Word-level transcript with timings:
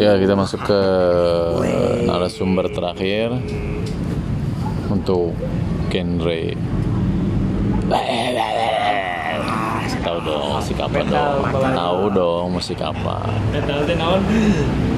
Ya 0.00 0.16
kita 0.16 0.32
masuk 0.32 0.64
ke 0.64 0.80
narasumber 2.08 2.72
terakhir 2.72 3.36
untuk 4.88 5.36
genre. 5.92 6.42
Tahu 10.00 10.18
dong 10.24 10.56
musik 10.56 10.76
apa 10.80 10.98
dong? 11.04 11.36
Tahu 11.52 12.02
dong 12.16 12.46
musik 12.56 12.78
apa? 12.80 13.28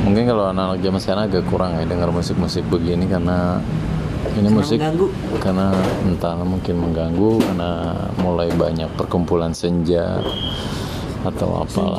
Mungkin 0.06 0.22
kalau 0.30 0.54
anak 0.54 0.79
zaman 0.79 1.00
sekarang 1.02 1.24
agak 1.26 1.44
kurang 1.50 1.74
ya 1.74 1.82
dengar 1.82 2.14
musik-musik 2.14 2.62
begini 2.70 3.10
karena 3.10 3.58
ini 4.38 4.48
musik 4.48 4.79
mengganggu. 4.79 5.06
karena 5.42 5.74
entah 6.06 6.38
mungkin 6.38 6.74
mengganggu 6.79 7.42
karena 7.42 7.70
mulai 8.22 8.48
banyak 8.54 8.86
perkumpulan 8.94 9.50
senja 9.50 10.22
atau 11.26 11.66
apalah. 11.66 11.98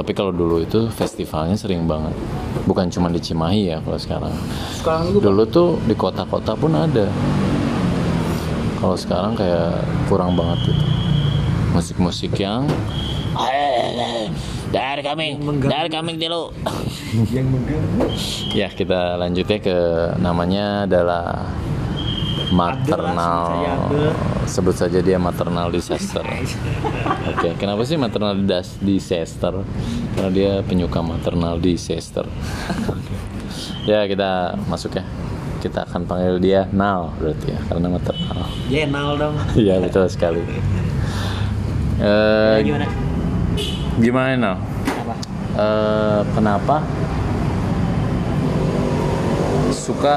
Tapi 0.00 0.16
kalau 0.16 0.32
dulu 0.32 0.64
itu 0.64 0.88
festivalnya 0.96 1.60
sering 1.60 1.84
banget. 1.84 2.16
Bukan 2.64 2.88
cuma 2.88 3.12
di 3.12 3.20
Cimahi 3.20 3.68
ya 3.68 3.84
kalau 3.84 4.00
sekarang. 4.00 4.32
Sekarang 4.72 5.12
juga 5.12 5.28
Dulu 5.28 5.42
tuh 5.44 5.76
di 5.84 5.92
kota-kota 5.92 6.56
pun 6.56 6.72
ada. 6.72 7.04
Kalau 8.80 8.96
sekarang 8.96 9.36
kayak 9.36 9.84
kurang 10.08 10.40
banget 10.40 10.72
gitu. 10.72 10.84
Musik-musik 11.76 12.32
yang 12.40 12.64
dari 14.72 15.04
kami, 15.04 15.36
dari 15.68 15.88
kami 15.92 16.16
dulu. 16.16 16.48
yang 17.36 17.52
mengganggu. 17.52 18.08
Ya 18.56 18.72
kita 18.72 19.20
lanjutnya 19.20 19.60
ke 19.60 19.76
namanya 20.16 20.88
adalah 20.88 21.44
maternal. 22.50 23.90
Sebut 24.46 24.74
saja 24.74 24.98
dia 24.98 25.16
maternal 25.16 25.70
disaster. 25.70 26.22
Oke, 27.30 27.54
kenapa 27.56 27.82
sih 27.86 27.94
maternal 27.94 28.34
dis- 28.36 28.78
disaster? 28.82 29.62
Karena 30.14 30.30
dia 30.30 30.52
penyuka 30.66 31.00
maternal 31.00 31.62
disaster. 31.62 32.26
ya 33.86 34.04
kita 34.04 34.58
masuk 34.66 34.98
ya. 34.98 35.04
Kita 35.60 35.84
akan 35.84 36.08
panggil 36.08 36.40
dia 36.40 36.60
Nal 36.72 37.12
berarti 37.20 37.52
ya, 37.52 37.60
karena 37.68 37.86
maternal. 37.92 38.40
Jenal 38.72 39.08
dong. 39.20 39.36
Iya 39.54 39.76
betul 39.78 40.08
sekali. 40.08 40.40
Ya, 42.00 42.64
gimana? 42.64 42.86
gimana 44.00 44.28
Nal? 44.40 44.56
Apa? 44.56 45.14
Eh, 45.60 46.20
kenapa 46.32 46.76
suka 49.70 50.16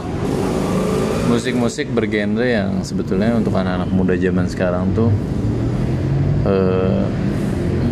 musik-musik 1.34 1.88
bergenre 1.90 2.48
yang 2.54 2.86
sebetulnya 2.86 3.34
untuk 3.34 3.54
anak-anak 3.58 3.90
muda 3.90 4.14
zaman 4.14 4.46
sekarang 4.46 4.94
tuh 4.94 5.10
eh, 6.46 7.04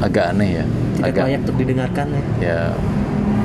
agak 0.02 0.34
aneh 0.38 0.62
ya 0.62 0.66
Tidak 0.66 1.06
agak 1.10 1.24
layak 1.26 1.40
untuk 1.46 1.58
didengarkan 1.58 2.06
ya. 2.14 2.22
ya 2.42 2.60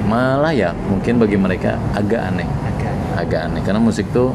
malah 0.06 0.55
ya 0.55 0.70
mungkin 0.86 1.19
bagi 1.19 1.34
mereka 1.41 1.80
agak 1.97 2.20
aneh 2.30 2.47
Agak. 2.47 2.92
agak 3.19 3.41
aneh 3.50 3.61
karena 3.64 3.80
musik 3.80 4.06
tuh 4.12 4.30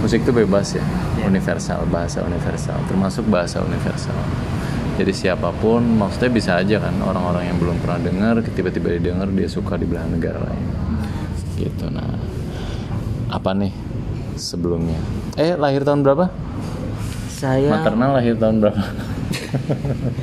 musik 0.00 0.22
tuh 0.22 0.34
bebas 0.34 0.78
ya 0.78 0.84
Ya. 1.16 1.32
universal 1.32 1.88
bahasa 1.88 2.20
universal 2.28 2.76
termasuk 2.92 3.24
bahasa 3.32 3.64
universal 3.64 4.12
jadi 5.00 5.12
siapa 5.16 5.48
pun 5.64 5.80
maksudnya 5.80 6.28
bisa 6.28 6.60
aja 6.60 6.76
kan 6.76 6.92
orang-orang 7.00 7.48
yang 7.48 7.56
belum 7.56 7.80
pernah 7.80 7.96
dengar 8.04 8.44
tiba-tiba 8.44 9.00
didengar 9.00 9.24
dia 9.32 9.48
suka 9.48 9.80
di 9.80 9.88
belahan 9.88 10.12
negara 10.12 10.44
lain 10.44 10.66
gitu 11.56 11.88
nah 11.88 12.20
apa 13.32 13.50
nih 13.56 13.72
sebelumnya 14.36 15.00
eh 15.34 15.52
lahir 15.54 15.82
tahun 15.82 16.00
berapa 16.00 16.28
Saya 17.28 17.68
maternal 17.70 18.14
lahir 18.14 18.32
tahun 18.34 18.60
berapa 18.60 18.80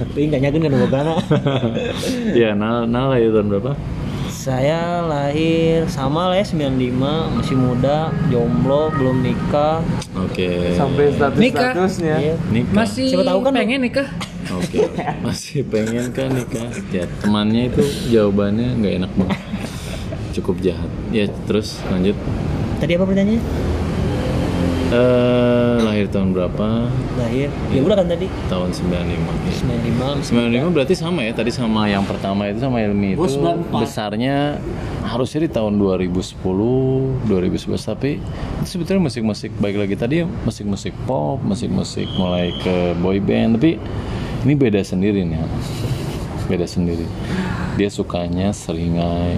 Tapi 0.03 0.19
nggak 0.23 0.41
nyakin 0.41 0.61
kan 0.61 0.71
bagaimana? 0.75 1.13
ya 2.35 2.53
Nal, 2.53 2.85
Nal 2.85 3.11
lahir 3.11 3.29
tahun 3.31 3.47
berapa 3.49 3.71
Saya 4.27 4.81
lahir 5.01 5.85
sama 5.87 6.27
lah 6.27 6.35
ya 6.35 6.45
95 6.45 6.73
masih 7.31 7.55
muda 7.55 7.97
jomblo 8.27 8.89
belum 8.91 9.21
nikah 9.21 9.79
oke 10.13 10.49
sampai 10.73 11.03
status 11.11 11.39
Nikah. 11.39 11.71
statusnya 11.71 12.15
Iya. 12.19 12.35
nikah 12.49 12.73
Masih 12.75 13.05
Siapa 13.09 13.23
tahu 13.23 13.39
kan- 13.41 13.55
pengen 13.55 13.81
nikah? 13.81 14.07
Oke, 14.53 14.83
masih 15.25 15.63
pengen 15.63 16.11
kan 16.11 16.27
nikah? 16.29 16.67
Ya 16.89 17.07
temannya 17.17 17.71
itu 17.71 17.79
jawabannya 18.11 18.75
nggak 18.75 18.93
enak 18.99 19.11
banget, 19.15 19.39
cukup 20.33 20.59
jahat. 20.59 20.91
Ya 21.09 21.25
terus 21.47 21.79
lanjut. 21.87 22.19
tadi 22.75 22.91
apa 22.91 23.07
pertanyaannya 23.07 23.39
Eh 24.93 25.77
lahir 25.81 26.05
tahun 26.09 26.37
berapa? 26.37 26.67
lahir 27.17 27.49
ya 27.69 27.81
udah 27.81 27.97
kan 27.97 28.07
tadi 28.09 28.25
Tahun 28.49 28.69
95. 28.69 28.89
Ya. 28.89 29.53
95 30.21 30.69
95 30.69 30.73
berarti 30.73 30.93
sama 30.97 31.19
ya 31.25 31.33
tadi 31.33 31.51
sama 31.53 31.85
yang 31.89 32.05
pertama 32.05 32.49
itu 32.49 32.61
sama 32.61 32.81
Ilmi 32.81 33.13
itu 33.13 33.21
Gua 33.21 33.57
94. 33.57 33.81
besarnya 33.85 34.57
harusnya 35.05 35.45
di 35.45 35.49
tahun 35.51 35.77
2010 35.77 37.29
2011 37.29 37.89
tapi 37.89 38.17
itu 38.61 38.67
sebetulnya 38.69 39.01
musik-musik 39.05 39.51
baik 39.57 39.77
lagi 39.77 39.95
tadi 39.97 40.15
musik-musik 40.45 40.93
pop 41.05 41.37
musik-musik 41.41 42.09
mulai 42.17 42.49
ke 42.61 42.97
boy 42.97 43.21
band 43.21 43.57
tapi 43.61 43.77
ini 44.43 44.53
beda 44.57 44.81
sendiri 44.81 45.21
nih 45.21 45.41
beda 46.49 46.65
sendiri 46.65 47.05
dia 47.77 47.89
sukanya 47.89 48.49
seringai 48.51 49.37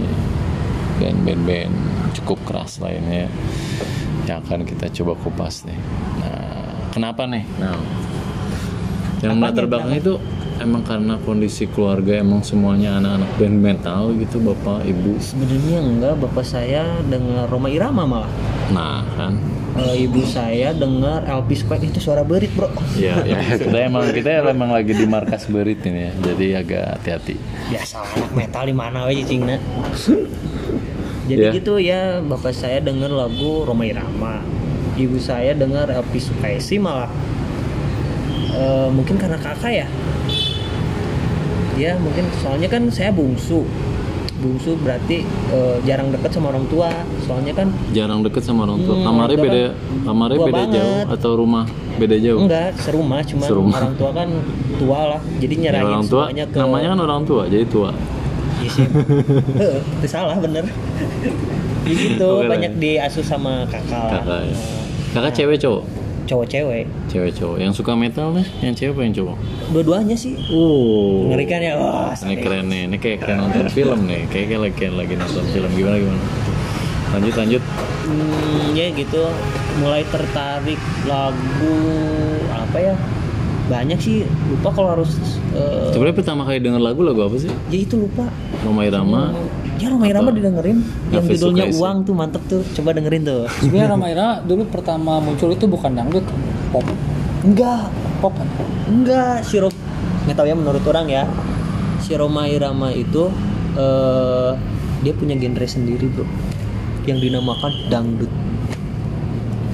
dan 0.98 1.14
band-band 1.28 1.76
cukup 2.16 2.40
keras 2.48 2.80
lainnya 2.80 3.28
yang 4.26 4.42
akan 4.42 4.66
kita 4.66 4.90
coba 5.02 5.14
kupas 5.22 5.66
nih. 5.70 5.80
Nah 6.22 6.90
kenapa 6.92 7.24
nih? 7.30 7.46
Nah. 7.62 7.78
Yang 9.24 9.38
latar 9.42 9.66
belakang 9.66 9.96
itu 9.96 10.14
emang 10.62 10.84
karena 10.86 11.16
kondisi 11.24 11.66
keluarga 11.72 12.20
emang 12.20 12.46
semuanya 12.46 13.00
anak-anak 13.02 13.32
band 13.40 13.58
metal 13.58 14.02
gitu 14.16 14.38
bapak 14.44 14.86
ibu. 14.86 15.18
Sebenarnya 15.18 15.80
enggak 15.82 16.14
bapak 16.22 16.46
saya 16.46 17.00
dengar 17.08 17.50
Roma 17.50 17.70
Irama 17.72 18.04
malah. 18.06 18.32
Nah 18.70 19.02
kan? 19.18 19.34
Eh, 19.76 20.08
ibu 20.08 20.24
saya 20.24 20.72
dengar 20.72 21.28
LP 21.28 21.52
Squad 21.60 21.84
itu 21.84 22.00
suara 22.00 22.24
berit 22.24 22.52
bro. 22.56 22.72
Ya 22.96 23.20
ya 23.28 23.44
kita 23.60 23.78
emang 23.84 24.08
kita 24.16 24.30
emang 24.48 24.72
lagi 24.72 24.96
di 24.96 25.04
markas 25.04 25.52
berit 25.52 25.84
ini 25.84 26.12
ya. 26.12 26.14
Jadi 26.32 26.48
agak 26.56 26.84
hati-hati. 27.00 27.36
Biasa 27.72 27.96
anak 28.00 28.32
metal 28.32 28.64
di 28.72 28.76
mana 28.76 29.04
aja 29.04 29.24
cingna 29.28 29.60
jadi 31.26 31.42
Ya. 31.42 31.52
gitu 31.52 31.74
ya 31.76 32.02
bapak 32.20 32.52
saya 32.52 32.78
dengar 32.80 33.10
lagu 33.10 33.64
Roma 33.64 33.84
Irama 33.84 34.42
ibu 34.96 35.18
saya 35.18 35.52
dengar 35.52 35.88
LP 35.88 36.18
Sukaisi 36.20 36.78
malah 36.78 37.10
Eh, 38.48 38.88
mungkin 38.88 39.20
karena 39.20 39.36
kakak 39.36 39.68
ya. 39.68 39.88
Ya 41.76 42.00
mungkin 42.00 42.24
soalnya 42.40 42.72
kan 42.72 42.88
saya 42.88 43.12
bungsu. 43.12 43.68
Bungsu 44.36 44.80
berarti 44.80 45.28
eh, 45.28 45.78
jarang 45.84 46.08
deket 46.08 46.32
sama 46.32 46.56
orang 46.56 46.64
tua. 46.66 46.88
Soalnya 47.22 47.52
kan 47.52 47.68
jarang 47.92 48.24
deket 48.24 48.44
sama 48.44 48.64
orang 48.64 48.80
tua. 48.80 48.96
Hmm, 48.96 49.04
kamarnya 49.04 49.38
beda 49.38 49.64
kamarnya 50.04 50.40
beda 50.40 50.56
banget. 50.56 50.72
jauh 50.74 51.02
atau 51.12 51.32
rumah 51.36 51.66
beda 51.96 52.16
jauh? 52.16 52.40
Enggak 52.44 52.80
serumah 52.80 53.20
cuman 53.26 53.44
Serumah. 53.44 53.76
orang 53.76 53.94
tua 53.96 54.10
kan 54.14 54.30
tua 54.78 55.00
lah. 55.10 55.22
Jadi 55.36 55.54
Ya, 55.54 55.62
nyerahin 55.68 55.88
orang 55.90 56.06
tua 56.06 56.24
semuanya 56.24 56.46
ke 56.48 56.56
namanya 56.56 56.88
kan 56.88 57.00
orang 57.02 57.22
tua 57.26 57.42
jadi 57.46 57.66
tua 57.68 57.90
Heeh, 59.60 59.78
itu 59.80 60.08
salah 60.08 60.36
bener. 60.36 60.66
Gitu 61.86 62.18
Oke 62.20 62.44
lah. 62.44 62.50
banyak 62.50 62.74
diasuh 62.76 63.22
sama 63.22 63.62
kakak 63.66 63.94
lah. 63.94 64.10
kakak 64.18 64.42
ya. 64.44 64.56
Kakak 65.12 65.32
cewek 65.34 65.58
cowok 65.60 65.84
Cowok 66.26 66.48
cewek. 66.50 66.86
cewek 67.06 67.32
cowok 67.32 67.58
yang 67.60 67.70
suka 67.70 67.94
metal 67.94 68.34
nih 68.34 68.42
yang 68.60 68.74
cewek 68.74 68.92
apa 68.92 69.02
yang 69.04 69.14
cowok 69.16 69.38
Dua-duanya 69.70 70.16
sih. 70.16 70.34
oh 70.50 71.30
Mengerikan 71.30 71.62
ya. 71.62 71.74
Wah, 71.76 72.18
ini 72.18 72.36
keren 72.36 72.66
nih 72.66 72.90
ini 72.90 72.98
kayak 72.98 73.22
kayak 73.22 73.38
nonton 73.38 73.70
film 73.70 74.00
nih 74.04 74.26
kayak 74.26 74.46
kayak 74.50 74.62
lagi 74.66 74.86
lagi 74.90 75.14
nonton 75.16 75.46
film 75.48 75.70
gimana 75.72 75.96
gimana 75.96 76.22
lanjut 77.12 77.36
lanjut 77.38 77.64
Hmm, 78.06 78.74
ya 78.74 78.90
gitu. 78.92 79.26
Mulai 79.78 80.06
tertarik 80.06 80.78
lagu 81.04 81.74
apa 82.48 82.78
ya? 82.80 82.94
Banyak 83.66 83.98
sih 83.98 84.22
lupa 84.52 84.70
kalau 84.70 84.94
harus 84.94 85.18
eh, 85.58 85.90
sebenarnya 85.90 86.18
pertama 86.22 86.46
kali 86.46 86.62
denger 86.62 86.78
lagu 86.78 87.02
lagu 87.02 87.26
apa 87.26 87.36
sih 87.42 87.50
ya 87.74 87.80
itu 87.82 87.98
lupa. 87.98 88.30
Roma 88.62 88.86
Irama 88.86 89.34
Ya 89.76 89.92
Roma 89.92 90.08
Irama 90.08 90.32
didengerin. 90.32 90.80
Yang 91.12 91.36
judulnya 91.36 91.68
Sukaisi. 91.68 91.82
Uang 91.84 91.98
tuh 92.08 92.14
mantep 92.16 92.42
tuh. 92.48 92.64
Coba 92.80 92.96
dengerin 92.96 93.28
tuh. 93.28 93.44
Sebenarnya 93.60 93.90
Rama 93.92 94.08
Irama 94.08 94.34
dulu 94.48 94.64
pertama 94.72 95.20
muncul 95.20 95.52
itu 95.52 95.66
bukan 95.68 95.92
dangdut, 95.92 96.24
pop. 96.72 96.86
Enggak, 97.44 97.92
Pop 98.24 98.34
kan? 98.34 98.48
Enggak, 98.88 99.44
si 99.46 99.60
Rom 99.60 99.74
nggak 100.26 100.34
tahu 100.34 100.48
ya 100.50 100.56
menurut 100.56 100.84
orang 100.88 101.06
ya. 101.12 101.24
Si 102.02 102.16
Roma 102.16 102.48
Irama 102.48 102.90
itu 102.96 103.28
eh 103.76 104.52
dia 105.04 105.14
punya 105.14 105.36
genre 105.36 105.68
sendiri, 105.68 106.08
Bro. 106.08 106.26
Yang 107.06 107.30
dinamakan 107.30 107.74
dangdut. 107.92 108.32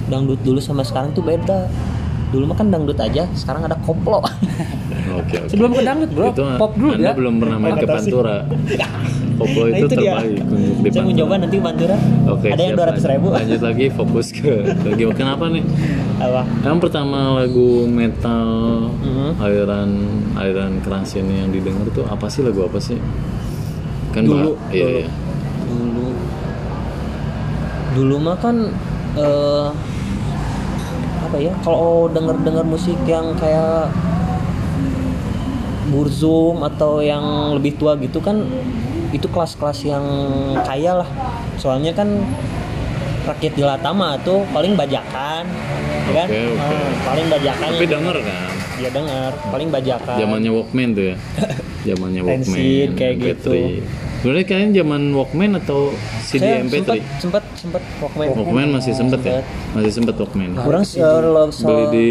Dangdut 0.10 0.42
dulu 0.44 0.60
sama 0.60 0.82
sekarang 0.84 1.14
tuh 1.14 1.24
beda. 1.24 1.70
Dulu 2.32 2.44
mah 2.46 2.56
kan 2.56 2.68
dangdut 2.68 2.96
aja, 2.98 3.28
sekarang 3.34 3.62
ada 3.64 3.76
koplo. 3.80 4.24
oke 5.12 5.36
oke 5.36 5.38
Sebelum 5.46 5.72
ke 5.72 5.82
dangdut, 5.82 6.10
Bro. 6.10 6.28
itu 6.32 6.44
pop 6.56 6.72
dulu 6.74 6.92
anda 6.94 7.04
ya. 7.04 7.14
belum 7.14 7.34
pernah 7.38 7.58
main 7.58 7.76
ke. 7.76 7.86
Pantura 7.86 8.38
Koplo 9.34 9.64
Nah, 9.66 9.74
itu, 9.74 9.88
terbaik 9.90 10.38
untuk 10.38 10.78
di 10.78 10.88
Saya 10.88 11.02
mau 11.02 11.10
Pantura 11.10 11.18
coba 11.18 11.34
nanti 11.36 11.58
Pantura. 11.60 11.98
Oke, 12.30 12.48
ada 12.48 12.62
yang 12.62 12.76
siap, 12.78 12.94
200 12.94 13.12
ribu. 13.12 13.28
lanjut, 13.34 13.60
lagi 13.60 13.86
fokus 13.90 14.28
ke, 14.30 14.54
gimana 14.94 15.16
kenapa 15.20 15.44
nih 15.48 15.64
apa 16.16 16.42
Yang 16.62 16.78
pertama 16.80 17.20
lagu 17.36 17.70
metal 17.84 18.48
Mhm. 18.94 19.30
aliran 19.36 19.90
aliran 20.34 20.74
keras 20.80 21.12
ini 21.16 21.34
yang 21.38 21.50
didengar 21.50 21.90
tuh 21.90 22.06
apa 22.06 22.26
sih 22.28 22.40
lagu 22.40 22.62
apa 22.62 22.78
sih? 22.78 23.02
Kan 24.12 24.24
Dulu, 24.24 24.54
Mbak- 24.54 24.72
iya, 24.72 24.86
dulu. 24.86 24.96
iya. 24.96 25.08
dulu 25.68 26.08
dulu 27.92 28.16
mah 28.22 28.38
kan 28.38 28.56
eh, 29.14 29.68
apa 31.22 31.38
ya 31.38 31.54
kalau 31.62 32.10
denger 32.10 32.36
dengar 32.42 32.66
musik 32.66 32.98
yang 33.06 33.34
kayak 33.38 33.90
Burzum 35.92 36.64
atau 36.64 37.04
yang 37.04 37.52
lebih 37.52 37.76
tua 37.76 38.00
gitu 38.00 38.24
kan 38.24 38.48
itu 39.12 39.28
kelas-kelas 39.28 39.84
yang 39.84 40.06
kaya 40.64 41.04
lah 41.04 41.10
soalnya 41.60 41.92
kan 41.92 42.24
rakyat 43.28 43.54
jelatama 43.60 44.16
tuh 44.24 44.48
paling 44.50 44.74
bajakan 44.74 45.46
ya 46.10 46.14
kan 46.16 46.28
Oke, 46.32 46.40
oke. 46.56 46.64
Ah, 46.64 46.92
paling 47.06 47.28
bajakan 47.28 47.70
Tapi 47.76 47.86
denger 47.86 48.16
kan? 48.24 48.52
dia 48.80 48.90
dengar 48.90 49.30
paling 49.52 49.70
bajakan 49.70 50.18
Zamannya 50.18 50.52
Walkman 50.52 50.90
tuh 50.98 51.06
ya. 51.14 51.16
Zamannya 51.92 52.22
Walkman. 52.26 52.58
Kayak 52.98 53.16
MP3. 53.20 53.28
gitu. 53.30 53.54
Sebenarnya 54.22 54.46
kalian 54.46 54.70
zaman 54.72 55.02
Walkman 55.18 55.58
atau 55.58 55.90
CD 56.22 56.46
Saya 56.46 56.62
MP3? 56.62 56.78
sempet 56.78 57.02
sempet 57.18 57.44
sempet 57.58 57.82
Walkman 57.98 58.28
Walkman 58.32 58.68
masih 58.78 58.94
sempet 58.94 59.18
ya? 59.26 59.42
Masih 59.74 59.92
sempet 59.92 60.14
Walkman. 60.14 60.54
kurang 60.54 60.86
uh, 60.86 61.50
so, 61.50 61.66
Beli 61.66 61.86
di 61.90 62.10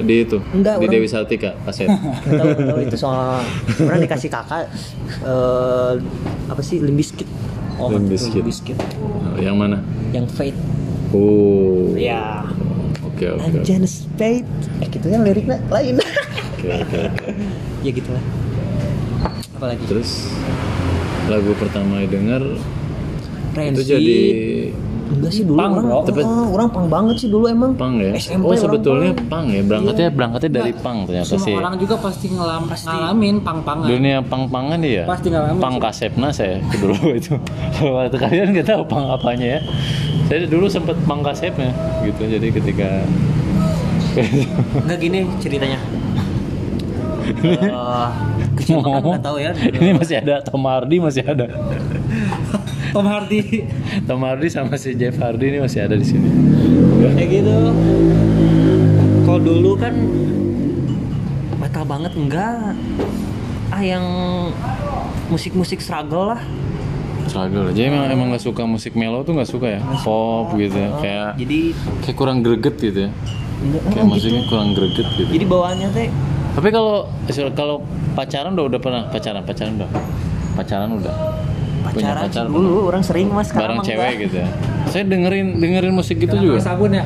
di 0.00 0.14
itu. 0.24 0.40
Enggak, 0.48 0.80
di 0.80 0.88
orang- 0.88 0.92
Dewi 0.96 1.08
Sartika 1.12 1.52
kaset. 1.62 1.92
Tahu 2.40 2.80
itu 2.80 2.96
soal 2.96 3.44
pernah 3.76 4.00
dikasih 4.00 4.32
kakak 4.32 4.64
eh 5.20 5.92
apa 6.48 6.60
sih 6.64 6.80
limbiskit 6.80 7.28
oh. 7.76 7.92
Limp 7.92 8.08
Bizkit. 8.08 8.76
Oh, 8.96 9.36
yang 9.36 9.60
mana? 9.60 9.84
yang 10.10 10.24
fate 10.24 10.56
Oh. 11.12 11.92
ya 11.92 12.48
Oke 13.04 13.28
oke. 13.28 13.44
I'm 13.44 13.60
Janus 13.60 14.08
Fate 14.16 14.48
eh 14.80 14.88
gitu 14.88 15.04
kan 15.04 15.20
liriknya 15.20 15.60
lain 15.68 16.00
Oke 16.00 16.68
oke. 16.72 16.96
oke. 17.12 17.28
ya 17.84 17.90
gitu 17.92 18.08
lah 18.08 18.24
apalagi 19.52 19.84
Terus 19.84 20.32
lagu 21.24 21.52
pertama 21.54 21.98
yang 21.98 22.10
denger 22.10 22.42
itu 23.54 23.82
jadi 23.84 24.18
enggak 25.12 25.28
sih 25.30 25.44
dulu 25.44 25.60
Punk, 25.60 25.72
orang 25.74 25.84
bro. 25.84 25.98
Tapi- 26.02 26.24
oh, 26.24 26.46
orang 26.50 26.68
pang 26.72 26.86
banget 26.88 27.14
sih 27.20 27.28
dulu 27.28 27.44
emang 27.44 27.76
pang 27.76 28.00
ya? 28.00 28.16
SMP 28.16 28.40
oh 28.40 28.48
orang 28.48 28.56
sebetulnya 28.58 29.10
punk. 29.12 29.28
pang 29.28 29.44
ya 29.46 29.60
berangkatnya 29.60 30.08
berangkatnya 30.08 30.50
dari 30.54 30.72
pang 30.74 30.98
ternyata 31.04 31.28
Semua 31.28 31.44
sih. 31.44 31.54
orang 31.54 31.74
juga 31.76 31.94
pasti 32.00 32.26
ngelam, 32.28 32.62
ngalamin 32.64 33.36
pang-pangan. 33.38 33.86
Dunia 33.86 34.18
pang-pangan 34.24 34.80
ya. 34.80 35.04
Pasti 35.04 35.28
ngalamin 35.28 35.60
Pang 35.60 35.76
sih. 35.76 35.82
kasepna 35.84 36.28
saya 36.32 36.56
dulu 36.74 36.96
itu. 37.20 37.36
Kalau 37.76 37.92
waktu 37.94 38.16
kalian 38.16 38.46
nggak 38.56 38.66
tahu 38.66 38.82
pang 38.88 39.04
apanya 39.06 39.46
ya. 39.46 39.60
Saya 40.24 40.48
dulu 40.48 40.64
sempet 40.66 40.96
pang 41.04 41.20
kasepnya 41.20 41.70
gitu. 42.02 42.22
Jadi 42.24 42.46
ketika 42.48 42.88
enggak 44.80 44.98
gini 44.98 45.18
ceritanya 45.38 45.76
Eh, 47.22 48.08
kecil 48.58 48.78
kan 48.84 49.00
nggak 49.00 49.24
tahu 49.24 49.36
ya 49.40 49.50
ini 49.56 49.90
masih 49.96 50.16
ada 50.20 50.44
Tom 50.44 50.64
Hardy 50.66 50.96
masih 51.00 51.22
ada. 51.24 51.46
Tom 52.92 53.08
Hardy. 53.08 53.64
Tom 54.04 54.20
Hardy 54.20 54.48
sama 54.52 54.76
si 54.76 54.92
Jeff 54.92 55.16
Hardy 55.16 55.56
ini 55.56 55.58
masih 55.64 55.80
ada 55.88 55.96
di 55.96 56.04
sini. 56.04 56.28
kayak 57.16 57.28
gitu 57.40 57.56
kalau 59.24 59.40
dulu 59.40 59.80
kan 59.80 59.94
metal 61.56 61.84
banget 61.88 62.12
enggak 62.12 62.76
ah 63.72 63.82
yang 63.82 64.04
musik-musik 65.32 65.80
struggle 65.80 66.36
lah 66.36 66.42
Struggle. 67.22 67.70
Jadi 67.70 67.86
emang 67.86 68.10
emang 68.10 68.26
nggak 68.34 68.44
suka 68.44 68.66
musik 68.66 68.98
mellow 68.98 69.22
tuh 69.22 69.38
nggak 69.38 69.46
suka 69.46 69.78
ya. 69.78 69.80
Pop 70.02 70.52
gitu 70.58 70.74
ya. 70.74 70.90
Kayak 70.98 71.30
jadi 71.38 71.60
kayak 72.02 72.16
kurang 72.18 72.42
greget 72.42 72.76
gitu 72.82 73.08
ya. 73.08 73.10
enggak 73.62 73.82
Kayak 73.94 74.04
oh, 74.04 74.10
musiknya 74.10 74.42
kurang 74.50 74.70
greget 74.74 75.06
gitu. 75.16 75.30
jadi 75.30 75.44
bawaannya 75.46 75.88
teh 75.94 76.08
Tapi 76.52 76.68
kalau 76.68 77.08
kalau 77.52 77.76
pacaran 78.12 78.52
udah 78.52 78.64
udah 78.68 78.80
pernah 78.80 79.02
pacaran 79.08 79.42
pacaran 79.42 79.72
udah 79.80 79.90
pacaran 80.52 80.90
udah 80.94 81.14
punya 81.82 82.12
pacaran 82.12 82.22
pacar 82.28 82.44
dulu 82.46 82.86
orang 82.86 83.02
sering 83.02 83.28
mas 83.28 83.48
sekarang 83.48 83.80
bareng 83.80 83.88
cewek 83.88 84.04
enggak. 84.04 84.22
gitu 84.22 84.36
ya. 84.38 84.48
Saya 84.86 85.04
dengerin 85.04 85.46
dengerin 85.58 85.92
musik 85.92 86.16
gitu 86.16 86.36
juga. 86.36 86.60
sabun 86.60 86.92
ya. 86.92 87.04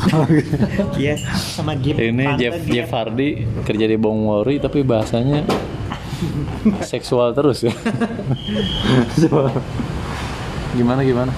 iya 0.96 1.12
sama 1.28 1.76
game 1.76 2.00
Ini 2.00 2.24
Jeff 2.40 2.64
game. 2.64 2.72
Jeff 2.72 2.88
Hardy 2.88 3.28
kerja 3.62 3.84
di 3.84 4.00
Bong 4.00 4.24
Worry 4.24 4.56
tapi 4.56 4.80
bahasanya 4.80 5.44
seksual 6.82 7.32
terus 7.32 7.60
ya. 7.62 7.72
Gimana 10.72 11.02
gimana? 11.02 11.32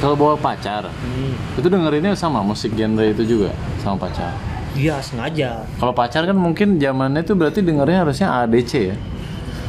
Kalau 0.00 0.16
bawa 0.16 0.32
pacar, 0.34 0.88
Hmm. 0.88 1.36
itu 1.54 1.68
dengerinnya 1.68 2.16
sama 2.16 2.40
musik 2.40 2.72
genre 2.72 3.04
itu 3.04 3.20
juga 3.22 3.52
sama 3.78 4.00
pacar. 4.00 4.32
Iya 4.78 5.02
sengaja 5.02 5.66
Kalau 5.78 5.92
pacar 5.94 6.26
kan 6.26 6.36
mungkin 6.36 6.78
zamannya 6.78 7.26
itu 7.26 7.34
berarti 7.34 7.60
dengernya 7.62 8.06
harusnya 8.06 8.28
ADC 8.46 8.72
ya. 8.94 8.96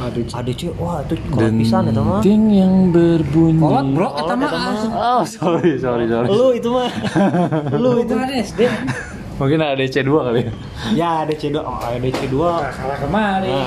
Aduh. 0.02 0.26
ADC 0.26 0.60
wah 0.82 0.98
itu 1.06 1.14
kalau 1.30 1.50
pisan 1.54 1.82
itu 1.86 2.02
mah 2.02 2.18
Denting 2.18 2.44
yang 2.50 2.74
berbunyi. 2.90 3.62
Kolot 3.62 3.86
bro, 3.94 4.08
eta 4.18 4.34
mah. 4.34 4.50
mah. 4.50 4.74
Oh 4.98 5.22
sorry 5.22 5.78
sorry 5.78 6.10
sorry. 6.10 6.26
lu 6.26 6.46
itu 6.58 6.68
mah 6.74 6.90
lu 7.82 8.02
itu 8.02 8.12
Bukan 8.14 8.30
SD. 8.34 8.60
Mungkin 9.40 9.58
ADC 9.58 10.06
2 10.06 10.26
kali 10.28 10.40
ya. 10.44 10.52
ya 10.94 11.08
ADC 11.26 11.50
2 11.50 11.58
oh, 11.58 11.78
ADC 11.82 12.20
2 12.30 12.36
Salah 12.78 12.98
kemari. 12.98 13.50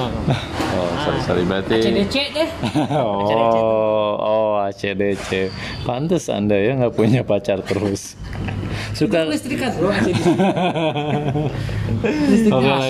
Oh 0.76 0.92
sorry 1.08 1.20
sorry 1.24 1.44
berarti. 1.48 1.80
CDC 1.80 2.16
deh. 2.36 2.50
oh 3.00 4.12
oh 4.20 4.52
ACDC. 4.68 5.48
Pantes 5.88 6.28
anda 6.28 6.60
ya 6.60 6.76
nggak 6.76 6.92
punya 7.00 7.24
pacar 7.24 7.64
terus. 7.64 8.20
Suka. 8.96 9.28
Listrikan 9.28 9.76
bro, 9.76 9.92
Asia 9.92 10.08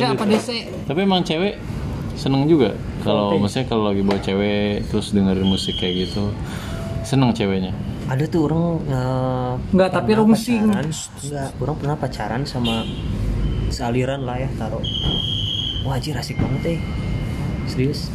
lanjut. 0.06 0.13
apa 0.13 0.25
DC? 0.28 0.50
Tapi 0.86 1.00
emang 1.02 1.22
cewek 1.22 1.57
seneng 2.16 2.48
juga 2.48 2.72
kalau 3.04 3.36
maksudnya 3.36 3.68
kalau 3.68 3.92
lagi 3.92 4.00
bawa 4.00 4.18
cewek 4.18 4.88
terus 4.88 5.12
dengerin 5.12 5.44
musik 5.44 5.75
kayak 5.75 6.07
gitu 6.07 6.31
seneng 7.02 7.36
ceweknya 7.36 7.75
ada 8.07 8.24
tuh 8.24 8.48
orang 8.48 8.66
eh, 8.88 9.52
Enggak, 9.74 9.90
tapi 9.92 10.16
rungsing. 10.16 10.63
pacaran. 10.63 10.88
enggak 11.19 11.50
orang 11.60 11.75
pernah 11.75 11.96
pacaran 12.00 12.42
sama 12.48 12.88
sealiran 13.68 14.24
lah 14.24 14.40
ya 14.40 14.50
taruh 14.56 14.80
wah 15.84 16.00
anjir 16.00 16.16
asik 16.16 16.40
banget 16.40 16.78
eh 16.78 16.80
serius 17.68 18.08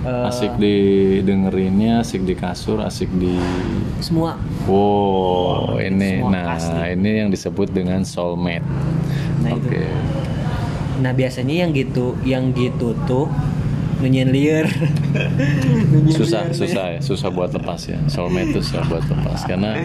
Eh, 0.00 0.28
asik 0.32 0.56
didengerinnya 0.56 2.00
asik 2.00 2.24
di 2.24 2.32
kasur 2.32 2.80
asik 2.80 3.12
di 3.20 3.36
semua. 4.00 4.40
Wow 4.64 5.76
ini. 5.76 6.24
semua 6.24 6.32
nah 6.32 6.44
asli. 6.56 6.96
ini 6.96 7.10
yang 7.20 7.28
disebut 7.28 7.68
dengan 7.68 8.00
soulmate. 8.08 8.64
Nah 9.44 9.60
oke. 9.60 9.68
Itu 9.68 9.80
nah 11.04 11.12
biasanya 11.16 11.64
yang 11.64 11.76
gitu 11.76 12.16
yang 12.24 12.56
gitu 12.56 12.96
tuh 13.04 13.28
nunyin 14.00 14.32
liar. 14.32 14.72
Susah 16.16 16.48
liar, 16.48 16.56
susah 16.56 16.86
ya. 16.96 17.00
Susah 17.04 17.28
buat 17.28 17.52
lepas 17.52 17.84
ya. 17.84 18.00
Soulmate 18.08 18.56
itu 18.56 18.60
susah 18.64 18.88
buat 18.88 19.04
lepas 19.04 19.44
karena 19.44 19.76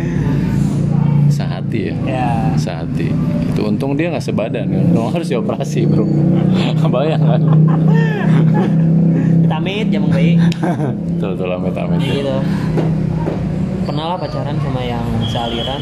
sehati 1.27 1.91
ya. 1.91 1.95
Ya. 2.07 2.31
Sehati. 2.55 3.12
Itu 3.51 3.67
untung 3.67 4.00
dia 4.00 4.15
nggak 4.15 4.24
sebadan. 4.24 4.72
Ya 4.72 4.79
harus 5.12 5.27
dioperasi 5.27 5.91
bro. 5.91 6.07
Bayang 6.95 7.19
kan 7.19 7.41
kita 9.45 9.61
amit 9.61 9.87
jamang 9.93 10.09
baik. 10.09 10.37
Betul 11.21 11.29
betul 11.37 11.49
amit 11.53 11.77
amit 11.77 11.99
ya. 12.01 12.13
gitu. 12.17 12.37
Pernah 13.85 14.05
lah 14.09 14.17
pacaran 14.17 14.57
sama 14.57 14.81
yang 14.81 15.05
sealiran. 15.29 15.81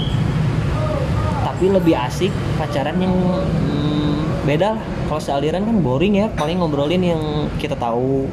Tapi 1.48 1.66
lebih 1.72 1.96
asik 1.96 2.32
pacaran 2.60 3.00
yang 3.00 3.16
hmm, 3.16 4.44
beda 4.44 4.76
lah. 4.76 4.84
Kalau 5.08 5.22
sealiran 5.24 5.64
kan 5.64 5.80
boring 5.80 6.20
ya 6.20 6.28
paling 6.36 6.60
ngobrolin 6.60 7.00
yang 7.00 7.48
kita 7.56 7.80
tahu. 7.80 8.28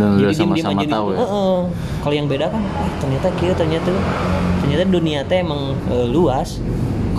Dan 0.00 0.16
udah 0.16 0.32
diem-diem 0.32 0.64
sama-sama 0.64 0.82
tahu 0.88 1.06
gitu. 1.12 1.12
ya? 1.12 1.18
Heeh. 1.20 1.58
kalau 1.98 2.14
yang 2.14 2.28
beda 2.30 2.46
kan 2.48 2.62
eh, 2.64 2.90
ternyata 3.02 3.28
kia 3.36 3.52
ternyata 3.52 3.90
ternyata 4.64 4.82
dunia 4.88 5.20
teh 5.28 5.44
emang 5.44 5.76
eh, 5.92 6.08
luas. 6.08 6.56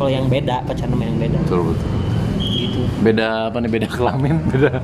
Kalau 0.02 0.10
yang 0.10 0.26
beda 0.32 0.66
pacaran 0.66 0.98
sama 0.98 1.06
yang 1.06 1.20
beda. 1.22 1.38
Betul 1.46 1.62
betul. 1.78 1.90
Gitu. 2.42 2.82
Beda 3.06 3.54
apa 3.54 3.62
nih? 3.62 3.70
Beda 3.70 3.88
kelamin? 3.88 4.36
Beda 4.52 4.82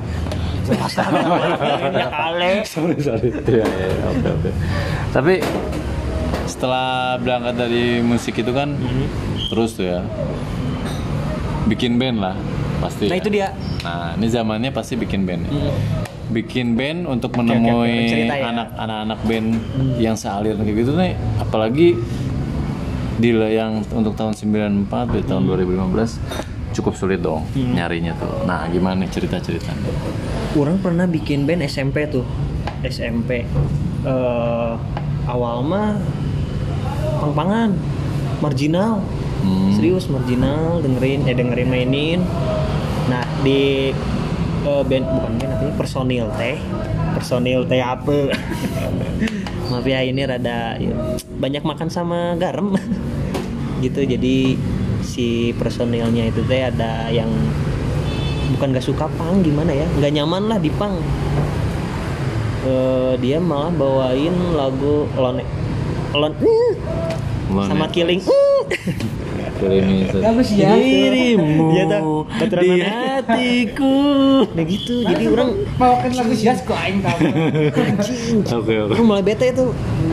sorry 2.64 2.98
sorry 2.98 3.28
oke 3.30 4.28
oke 4.28 4.50
tapi 5.10 5.34
setelah 6.46 7.18
berangkat 7.18 7.54
dari 7.56 8.00
musik 8.00 8.38
itu 8.38 8.50
kan 8.50 8.72
Mhm. 8.72 9.06
terus 9.50 9.74
tuh 9.74 9.86
ya 9.86 10.00
bikin 11.66 11.98
band 11.98 12.22
lah 12.22 12.36
pasti 12.78 13.10
nah 13.10 13.16
ya. 13.16 13.22
itu 13.22 13.30
dia 13.30 13.48
nah 13.82 14.14
ini 14.14 14.26
zamannya 14.26 14.70
pasti 14.70 14.94
bikin 14.94 15.26
band 15.26 15.42
ya. 15.46 15.50
Hmm. 15.50 15.74
bikin 16.26 16.74
band 16.74 17.06
untuk 17.06 17.34
menemui 17.34 18.06
cerita 18.06 18.34
ya. 18.34 18.50
anak 18.50 18.68
anak-anak 18.74 19.20
band 19.24 19.48
yang 19.98 20.14
sealir 20.14 20.54
kayak 20.54 20.74
gitu 20.74 20.94
nih 20.94 21.14
apalagi 21.38 21.94
di 23.16 23.30
yang 23.32 23.80
untuk 23.90 24.12
tahun 24.12 24.36
94 24.36 25.14
di 25.14 25.20
tahun 25.24 25.42
2015 25.48 26.20
cukup 26.76 26.92
sulit 26.92 27.24
dong 27.24 27.46
nyarinya 27.56 28.12
tuh 28.18 28.44
nah 28.44 28.68
gimana 28.68 29.02
nih 29.02 29.10
cerita-ceritanya 29.10 29.90
Orang 30.54 30.78
pernah 30.78 31.10
bikin 31.10 31.48
band 31.48 31.66
SMP 31.66 32.06
tuh. 32.06 32.22
SMP 32.86 33.42
eh 34.06 34.72
awal 35.26 35.66
mah 35.66 35.98
pang-pangan. 37.18 37.74
Marginal. 38.38 39.02
Hmm. 39.36 39.70
serius 39.78 40.08
marginal 40.08 40.80
dengerin 40.80 41.26
eh 41.26 41.34
dengerin 41.34 41.68
mainin. 41.68 42.20
Nah 43.10 43.26
di 43.42 43.90
eh, 44.62 44.82
band 44.86 45.06
bukan 45.10 45.32
band 45.40 45.52
apa 45.58 45.66
personil 45.74 46.30
teh. 46.38 46.56
Personil 47.18 47.66
teh 47.66 47.82
apa 47.82 48.30
maaf 49.72 49.82
ya 49.82 49.98
ini 50.06 50.22
rada 50.22 50.78
ya, 50.78 50.94
banyak 51.42 51.66
makan 51.66 51.88
sama 51.90 52.38
garam. 52.38 52.76
Gitu 53.84 54.08
jadi 54.08 54.56
si 55.02 55.52
personilnya 55.58 56.28
itu 56.28 56.42
teh 56.46 56.62
ada 56.64 57.10
yang 57.10 57.28
bukan 58.48 58.68
gak 58.70 58.84
suka 58.84 59.10
pang 59.12 59.40
gimana 59.40 59.70
ya 59.70 59.86
nggak 59.92 60.12
nyaman 60.12 60.42
lah 60.46 60.58
di 60.58 60.70
pang 60.70 60.94
Eh, 62.66 63.14
dia 63.22 63.38
malah 63.38 63.70
bawain 63.70 64.34
lagu 64.50 65.06
lone 65.14 65.46
lon 66.10 66.34
Lone. 67.46 67.62
sama 67.64 67.86
killing 67.86 68.18
uh. 68.26 68.66
Bagus 69.56 70.50
ya. 70.52 70.74
Dirimu. 70.74 71.72
Keturunan 72.28 72.76
di 72.76 72.82
hatiku. 72.82 73.96
nah 74.50 74.64
gitu 74.66 75.00
jadi 75.00 75.24
orang 75.30 75.48
Bawakan 75.78 76.10
lagu 76.12 76.32
jas 76.34 76.60
kok 76.60 76.74
aing 76.74 77.00
kamu. 77.00 77.24
anjing 77.72 78.42
Oke 78.58 78.74
oke. 78.82 78.98
mulai 78.98 79.22
bete 79.22 79.54
tuh 79.54 79.70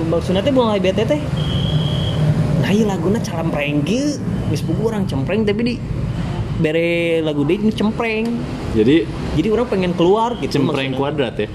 maksudnya 0.08 0.40
teh 0.40 0.54
mulai 0.54 0.78
bete 0.78 1.04
teh 1.04 1.20
nah 2.62 2.70
iya 2.70 2.86
laguna 2.86 3.18
calampreng 3.18 3.82
ge 3.82 4.22
geus 4.48 4.62
pugu 4.62 4.88
orang 4.88 5.04
cempreng 5.04 5.42
tapi 5.42 5.62
di 5.66 5.74
bere 6.56 6.86
lagu 7.20 7.42
dia 7.42 7.58
ini 7.58 7.70
cempreng 7.70 8.26
Jadi 8.74 9.10
jadi 9.34 9.48
orang 9.50 9.66
pengen 9.66 9.94
keluar 9.94 10.38
gitu 10.38 10.58
cempreng 10.58 10.94
maksudnya. 10.94 11.00
kuadrat 11.00 11.36
ya. 11.36 11.50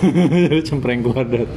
cempreng 0.66 1.00
kuadrat. 1.02 1.48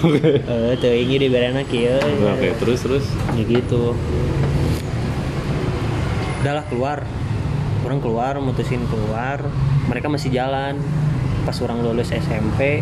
Oke. 0.00 0.40
eh 0.40 0.72
tuh 0.76 0.92
ini 0.92 1.16
di 1.18 1.28
berana 1.28 1.60
kieu 1.62 1.96
Oke, 2.26 2.56
terus 2.56 2.80
terus. 2.80 3.04
ya 3.32 3.42
gitu 3.42 3.92
udahlah 6.40 6.64
keluar 6.66 6.98
orang 7.82 7.98
keluar 7.98 8.32
mutusin 8.38 8.80
keluar 8.86 9.44
mereka 9.84 10.06
masih 10.06 10.30
jalan 10.30 10.78
pas 11.42 11.56
orang 11.60 11.82
lulus 11.82 12.10
SMP 12.10 12.80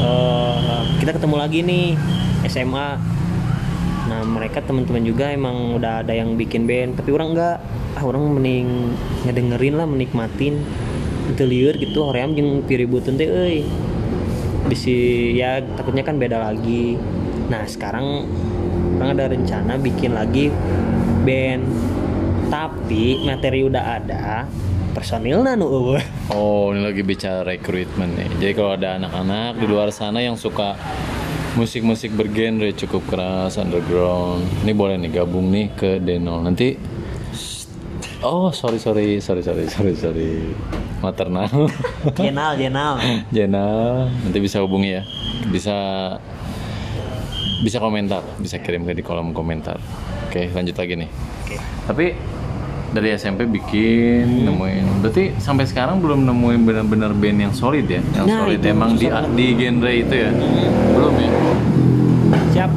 eh, 0.00 0.58
kita 0.98 1.12
ketemu 1.12 1.36
lagi 1.36 1.58
nih 1.60 1.86
SMA 2.44 2.88
nah 4.04 4.20
mereka 4.20 4.60
teman-teman 4.60 5.00
juga 5.00 5.32
emang 5.32 5.80
udah 5.80 6.04
ada 6.04 6.12
yang 6.12 6.36
bikin 6.36 6.68
band 6.68 7.00
tapi 7.00 7.08
orang 7.16 7.32
enggak 7.32 7.56
ah 7.94 8.04
orang 8.04 8.26
mending 8.36 8.92
ngedengerin 9.24 9.74
lah 9.78 9.86
menikmatin. 9.86 10.60
Itu 11.24 11.48
liur 11.48 11.80
gitu 11.80 12.04
hoream 12.04 12.36
jeung 12.36 12.60
piributun 12.68 13.16
teh 13.16 13.24
euy. 13.24 13.64
Bisi 14.68 15.32
ya 15.32 15.64
takutnya 15.64 16.04
kan 16.04 16.20
beda 16.20 16.36
lagi. 16.36 17.00
Nah 17.48 17.64
sekarang 17.64 18.28
orang 19.00 19.16
ada 19.16 19.32
rencana 19.32 19.80
bikin 19.80 20.12
lagi 20.12 20.52
band. 21.24 21.64
Tapi 22.52 23.24
materi 23.24 23.64
udah 23.64 23.84
ada 24.04 24.44
personilnya 24.92 25.56
nu 25.56 25.64
eueuh. 25.64 26.04
Oh, 26.28 26.70
ini 26.76 26.84
lagi 26.84 27.00
bicara 27.00 27.40
rekrutmen 27.40 28.12
nih. 28.14 28.28
Jadi 28.36 28.52
kalau 28.52 28.76
ada 28.76 29.00
anak-anak 29.00 29.58
di 29.58 29.66
luar 29.66 29.88
sana 29.96 30.20
yang 30.20 30.36
suka 30.36 30.76
musik-musik 31.54 32.10
bergenre 32.18 32.74
cukup 32.74 33.06
keras, 33.06 33.56
underground, 33.62 34.42
ini 34.66 34.72
boleh 34.74 34.98
nih 34.98 35.10
gabung 35.22 35.54
nih 35.54 35.70
ke 35.74 36.02
Denol. 36.02 36.42
Nanti 36.42 36.76
Oh, 38.24 38.48
sorry 38.48 38.80
sorry 38.80 39.20
sorry 39.20 39.44
sorry 39.44 39.68
sorry 39.68 39.92
sorry. 39.92 40.32
Maternal. 41.04 41.68
jenal 42.16 42.56
jenal 42.56 42.96
Jenal, 43.28 44.08
nanti 44.08 44.38
bisa 44.40 44.64
hubungi 44.64 44.96
ya. 44.96 45.02
Bisa 45.52 45.76
bisa 47.60 47.76
komentar, 47.78 48.24
bisa 48.40 48.56
kirim 48.64 48.88
ke 48.88 48.96
di 48.96 49.04
kolom 49.04 49.36
komentar. 49.36 49.76
Oke, 50.28 50.48
lanjut 50.56 50.72
lagi 50.72 51.04
nih. 51.04 51.10
oke 51.12 51.56
Tapi 51.84 52.06
dari 52.94 53.10
SMP 53.12 53.44
bikin 53.44 54.46
nemuin. 54.46 55.02
Berarti 55.02 55.34
sampai 55.36 55.64
sekarang 55.64 55.98
belum 55.98 56.22
nemuin 56.22 56.60
benar-benar 56.62 57.10
band 57.12 57.38
yang 57.40 57.52
solid 57.52 57.84
ya, 57.84 57.98
yang 58.14 58.24
Nah, 58.24 58.38
solid 58.40 58.56
itu 58.56 58.68
emang 58.68 58.90
di 58.94 59.06
banget. 59.06 59.30
di 59.34 59.46
genre 59.54 59.92
itu 59.92 60.14
ya. 60.16 60.30
Belum 60.88 61.14
ya? 61.14 61.30
siap 62.48 62.70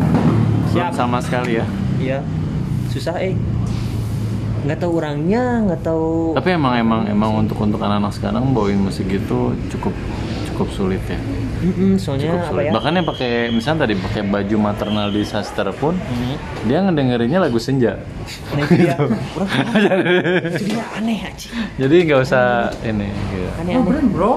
siap 0.67 0.89
Belum 0.89 0.97
sama 0.97 1.17
sekali 1.19 1.51
ya. 1.55 1.65
iya 1.97 2.19
susah 2.87 3.13
eh 3.17 3.37
nggak 4.59 4.79
tahu 4.79 4.91
orangnya 4.97 5.63
nggak 5.63 5.81
tahu 5.81 6.33
Tapi 6.33 6.49
emang 6.51 6.73
emang 6.75 7.01
emang 7.05 7.31
untuk 7.37 7.57
untuk 7.57 7.77
anak-anak 7.77 8.11
sekarang 8.11 8.51
bawain 8.51 8.75
musik 8.75 9.05
gitu 9.05 9.53
cukup 9.69 9.93
cukup 10.47 10.67
sulit 10.69 11.01
ya. 11.05 11.17
Mm-mm, 11.57 11.97
soalnya 11.97 12.29
Cukup 12.29 12.37
apa 12.37 12.49
sulit. 12.51 12.63
ya 12.63 12.71
Bahkan 12.71 12.91
yang 12.93 13.07
pakai 13.07 13.31
misalnya 13.49 13.79
tadi 13.83 13.95
pakai 13.95 14.21
baju 14.23 14.55
maternal 14.57 15.07
disaster 15.09 15.65
pun 15.73 15.97
Hmm. 15.97 16.35
dia 16.63 16.79
ngedengerinnya 16.79 17.39
lagu 17.39 17.57
senja. 17.57 17.97
nah 18.51 18.61
itu 18.61 18.73
dia 18.77 18.93
orang 18.93 19.49
itu 20.53 20.65
dia 20.67 20.85
aneh 20.93 21.19
aja 21.23 21.49
Jadi 21.75 21.95
nggak 22.03 22.19
usah 22.19 22.45
ini 22.81 23.09
gitu. 23.27 23.49
aneh 23.57 23.73
Oh, 23.73 23.79
aneh 23.79 23.83
bener, 23.83 24.03
bro. 24.07 24.33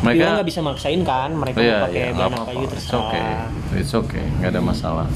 mereka 0.00 0.16
Mereka 0.16 0.34
nggak 0.34 0.48
bisa 0.48 0.60
maksain 0.60 1.00
kan 1.02 1.30
mereka 1.32 1.56
Oh, 1.56 1.64
iya, 1.64 1.76
mau 1.76 1.84
pakai 1.86 2.00
iya, 2.00 2.28
apa 2.28 2.50
gitu 2.54 2.74
It's 2.74 2.90
okay, 2.90 3.28
it's 3.74 3.92
okay, 3.94 4.24
nggak 4.38 4.50
ada 4.50 4.62
masalah. 4.62 5.06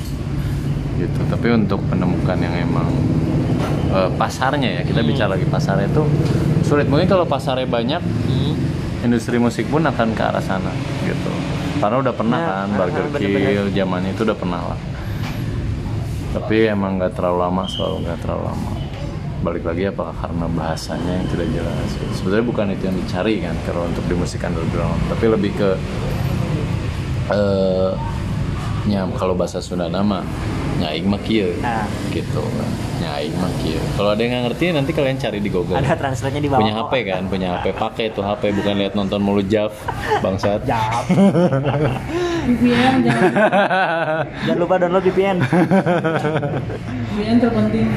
Gitu. 0.95 1.21
Tapi 1.27 1.47
untuk 1.53 1.81
menemukan 1.85 2.37
yang 2.37 2.55
emang 2.63 2.89
eh, 3.91 4.11
pasarnya 4.15 4.71
ya, 4.71 4.83
kita 4.83 5.01
bicara 5.03 5.31
lagi 5.33 5.45
pasarnya 5.45 5.87
itu 5.87 6.03
sulit. 6.63 6.85
Mungkin 6.85 7.05
kalau 7.07 7.25
pasarnya 7.25 7.65
banyak, 7.65 8.01
Hmm. 8.01 8.55
Industri 9.05 9.37
musik 9.37 9.69
pun 9.69 9.85
akan 9.85 10.17
ke 10.17 10.23
arah 10.25 10.41
sana, 10.41 10.73
gitu. 11.05 11.31
Karena 11.79 12.01
udah 12.01 12.15
pernah 12.17 12.39
Nah, 12.41 12.49
kan, 12.49 12.69
ah, 12.73 12.77
Burger 12.81 13.05
ah, 13.05 13.09
bener-bener. 13.13 13.51
Kill 13.53 13.67
zaman 13.77 14.01
itu 14.09 14.21
udah 14.25 14.39
pernah 14.39 14.61
lah. 14.73 14.79
Tapi 16.35 16.57
emang 16.67 16.99
nggak 16.99 17.13
terlalu 17.15 17.39
lama, 17.45 17.63
selalu 17.69 17.97
nggak 18.09 18.19
terlalu 18.25 18.43
lama. 18.49 18.71
Balik 19.45 19.65
lagi 19.69 19.83
apakah 19.93 20.17
karena 20.17 20.47
bahasanya 20.49 21.13
yang 21.21 21.29
tidak 21.29 21.49
jelas? 21.53 21.89
gitu. 21.95 22.13
Sebenarnya 22.17 22.47
bukan 22.49 22.67
itu 22.73 22.83
yang 22.89 22.97
dicari 22.97 23.35
kan, 23.45 23.55
kalau 23.69 23.83
untuk 23.85 24.05
di 24.09 24.15
musik 24.17 24.41
underground, 24.41 24.99
tapi 25.13 25.25
lebih 25.29 25.53
ke 25.53 25.71
eh 27.29 27.91
nya 28.85 29.09
kalau 29.17 29.33
bahasa 29.33 29.65
Sunda 29.65 29.89
nama 29.89 30.21
nyaing 30.77 31.09
mah 31.09 31.17
kieu 31.25 31.57
Nah. 31.65 31.89
gitu 32.13 32.45
nyaing 33.05 33.35
mah 33.37 33.53
kieu. 33.61 33.77
Kalau 33.95 34.11
ada 34.17 34.21
yang 34.25 34.33
nggak 34.33 34.45
ngerti 34.49 34.65
nanti 34.73 34.91
kalian 34.97 35.17
cari 35.21 35.39
di 35.39 35.51
Google. 35.53 35.77
Ada 35.77 35.93
translate-nya 35.95 36.41
di 36.41 36.49
bawah 36.49 36.61
punya 36.65 36.75
HP 36.81 36.93
kan? 37.05 37.23
Punya 37.29 37.49
HP 37.61 37.67
pakai 37.77 38.07
tuh 38.11 38.25
HP 38.25 38.43
bukan 38.57 38.75
lihat 38.81 38.93
nonton 38.97 39.21
mulu 39.21 39.45
Jav 39.45 39.77
bangsat. 40.25 40.65
Jap. 40.71 41.05
VPN 42.45 42.95
jangan. 43.05 43.33
Jangan 44.45 44.59
lupa 44.59 44.75
download 44.81 45.05
VPN 45.05 45.37
VPN 47.13 47.37
terpenting. 47.41 47.89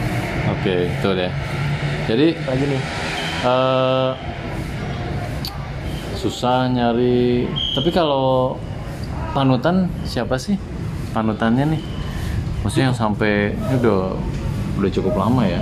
oke 0.52 0.76
itu 0.88 1.10
deh. 1.16 1.32
Jadi 2.08 2.28
lagi 2.44 2.64
nih. 2.68 2.82
eh 3.44 4.12
susah 6.18 6.68
nyari. 6.68 7.46
Tapi 7.78 7.90
kalau 7.94 8.58
panutan 9.32 9.88
siapa 10.04 10.36
sih 10.36 10.58
panutannya 11.14 11.78
nih? 11.78 11.82
Maksudnya 12.66 12.90
yang 12.90 12.98
sampai 12.98 13.54
ini 13.54 13.76
udah 13.80 14.18
udah 14.78 14.90
cukup 14.90 15.14
lama 15.18 15.44
ya 15.44 15.62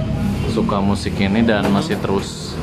suka 0.52 0.78
musik 0.80 1.16
ini 1.18 1.42
dan 1.42 1.68
masih 1.72 1.96
terus 1.98 2.54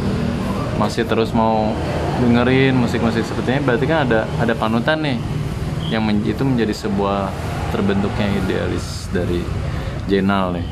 masih 0.77 1.05
terus 1.05 1.31
mau 1.31 1.71
dengerin 2.19 2.75
musik-musik 2.75 3.23
seperti 3.23 3.57
ini. 3.57 3.63
Berarti 3.63 3.85
kan 3.85 4.09
ada 4.09 4.21
ada 4.39 4.53
panutan 4.53 4.99
nih 5.01 5.19
yang 5.89 6.03
men- 6.03 6.25
itu 6.25 6.43
menjadi 6.43 6.73
sebuah 6.73 7.29
terbentuknya 7.71 8.29
idealis 8.39 9.09
dari 9.11 9.45
Jenal 10.07 10.57
nih. 10.57 10.67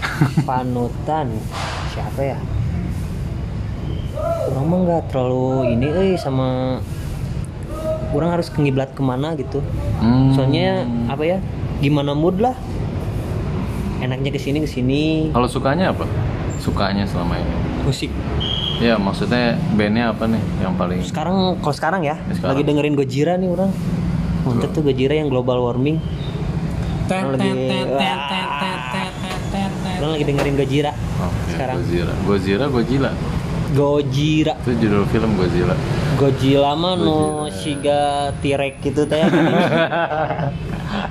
Panutan? 0.48 1.32
Siapa 1.90 2.20
ya? 2.22 2.38
Orang 4.52 4.66
mah 4.66 4.78
nggak 4.86 5.02
terlalu 5.10 5.74
ini 5.74 5.86
eh 5.90 6.14
sama 6.16 6.78
orang 8.14 8.38
harus 8.38 8.48
ngiblat 8.48 8.94
ke 8.94 9.02
mana 9.02 9.34
gitu. 9.36 9.60
Hmm. 9.96 10.36
soalnya 10.36 10.84
apa 11.08 11.24
ya 11.24 11.38
gimana 11.80 12.12
mood 12.12 12.36
lah 12.36 12.52
enaknya 14.00 14.30
ke 14.32 14.40
sini 14.40 14.58
ke 14.62 14.68
sini. 14.68 15.30
Kalau 15.32 15.48
sukanya 15.48 15.92
apa? 15.92 16.04
Sukanya 16.60 17.04
selama 17.08 17.40
ini? 17.40 17.54
Musik. 17.86 18.10
Ya 18.76 19.00
maksudnya 19.00 19.56
bandnya 19.72 20.12
apa 20.12 20.28
nih 20.28 20.42
yang 20.60 20.76
paling 20.76 21.00
sekarang 21.00 21.56
kalau 21.64 21.72
sekarang 21.72 22.04
ya, 22.04 22.20
ya 22.28 22.36
sekarang. 22.36 22.60
lagi 22.60 22.62
dengerin 22.68 22.94
Gojira 22.94 23.32
nih 23.40 23.48
orang. 23.48 23.70
Mantep 24.44 24.70
tuh 24.76 24.82
Gojira 24.84 25.14
yang 25.16 25.32
global 25.32 25.64
warming. 25.64 25.96
Orang 27.06 27.38
lagi 27.38 27.50
orang 29.96 30.10
lagi 30.12 30.24
dengerin 30.28 30.54
Gojira 30.60 30.92
okay, 30.92 31.50
sekarang. 31.56 31.76
Gojira. 31.80 32.12
Gojira 32.28 32.64
Gojira? 32.68 33.10
Gojira. 33.74 34.54
Itu 34.62 34.72
judul 34.78 35.04
film 35.10 35.30
Gojira. 35.34 35.74
Gojira 36.16 36.72
mah 36.76 36.94
no 36.94 37.48
shiga 37.50 38.30
tirek 38.44 38.80
gitu 38.84 39.08
teh. 39.08 39.24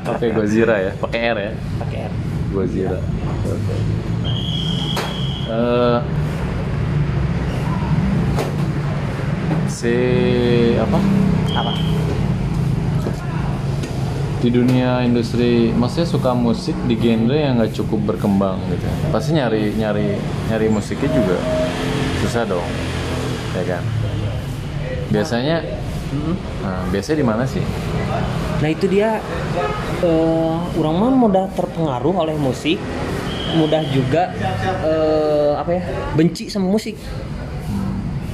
Pakai 0.07 0.29
Gojira 0.31 0.75
ya, 0.79 0.91
pakai 0.95 1.19
R 1.35 1.37
ya. 1.37 1.51
R 2.55 2.63
Gojira. 2.63 2.99
Oke. 3.51 3.75
Eh, 5.45 5.99
si 9.67 9.95
apa? 10.79 10.97
apa 11.55 11.71
di 14.43 14.49
dunia 14.53 15.01
industri 15.01 15.73
maksudnya 15.73 16.05
suka 16.05 16.31
musik 16.37 16.75
di 16.85 16.95
genre 16.99 17.33
yang 17.33 17.57
nggak 17.57 17.73
cukup 17.81 18.13
berkembang 18.13 18.61
gitu 18.69 18.85
pasti 19.09 19.33
nyari 19.33 19.73
nyari 19.73 20.21
nyari 20.51 20.67
musiknya 20.69 21.09
juga 21.09 21.37
susah 22.21 22.45
dong 22.45 22.67
ya 23.57 23.63
kan 23.65 23.83
biasanya 25.09 25.65
nah, 26.61 26.83
biasanya 26.93 27.17
di 27.17 27.25
mana 27.25 27.43
sih 27.47 27.63
Nah 28.61 28.69
itu 28.71 28.85
dia 28.87 29.19
eh, 30.03 30.55
orang 30.79 30.95
mah 30.95 31.11
mudah 31.11 31.45
terpengaruh 31.55 32.13
oleh 32.15 32.35
musik, 32.39 32.79
mudah 33.59 33.81
juga 33.91 34.31
eh, 34.83 35.53
apa 35.59 35.71
ya 35.75 35.83
benci 36.15 36.47
sama 36.47 36.69
musik. 36.71 36.95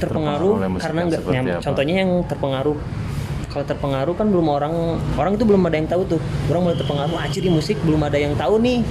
terpengaruh 0.02 0.58
Terpengaruh 0.58 0.82
karena 0.82 1.00
nggak, 1.06 1.62
contohnya 1.62 1.94
yang 2.02 2.10
terpengaruh. 2.26 2.74
Kalau 3.54 3.64
terpengaruh 3.68 4.14
kan 4.18 4.26
belum 4.32 4.46
orang 4.50 4.74
orang 5.14 5.38
itu 5.38 5.44
belum 5.46 5.62
ada 5.70 5.78
yang 5.78 5.86
tahu 5.86 6.02
tuh. 6.16 6.20
Orang 6.50 6.66
mulai 6.66 6.74
terpengaruh 6.74 7.18
aja 7.22 7.38
di 7.38 7.46
musik 7.46 7.78
belum 7.86 8.02
ada 8.02 8.18
yang 8.18 8.34
tahu 8.34 8.58
nih. 8.58 8.82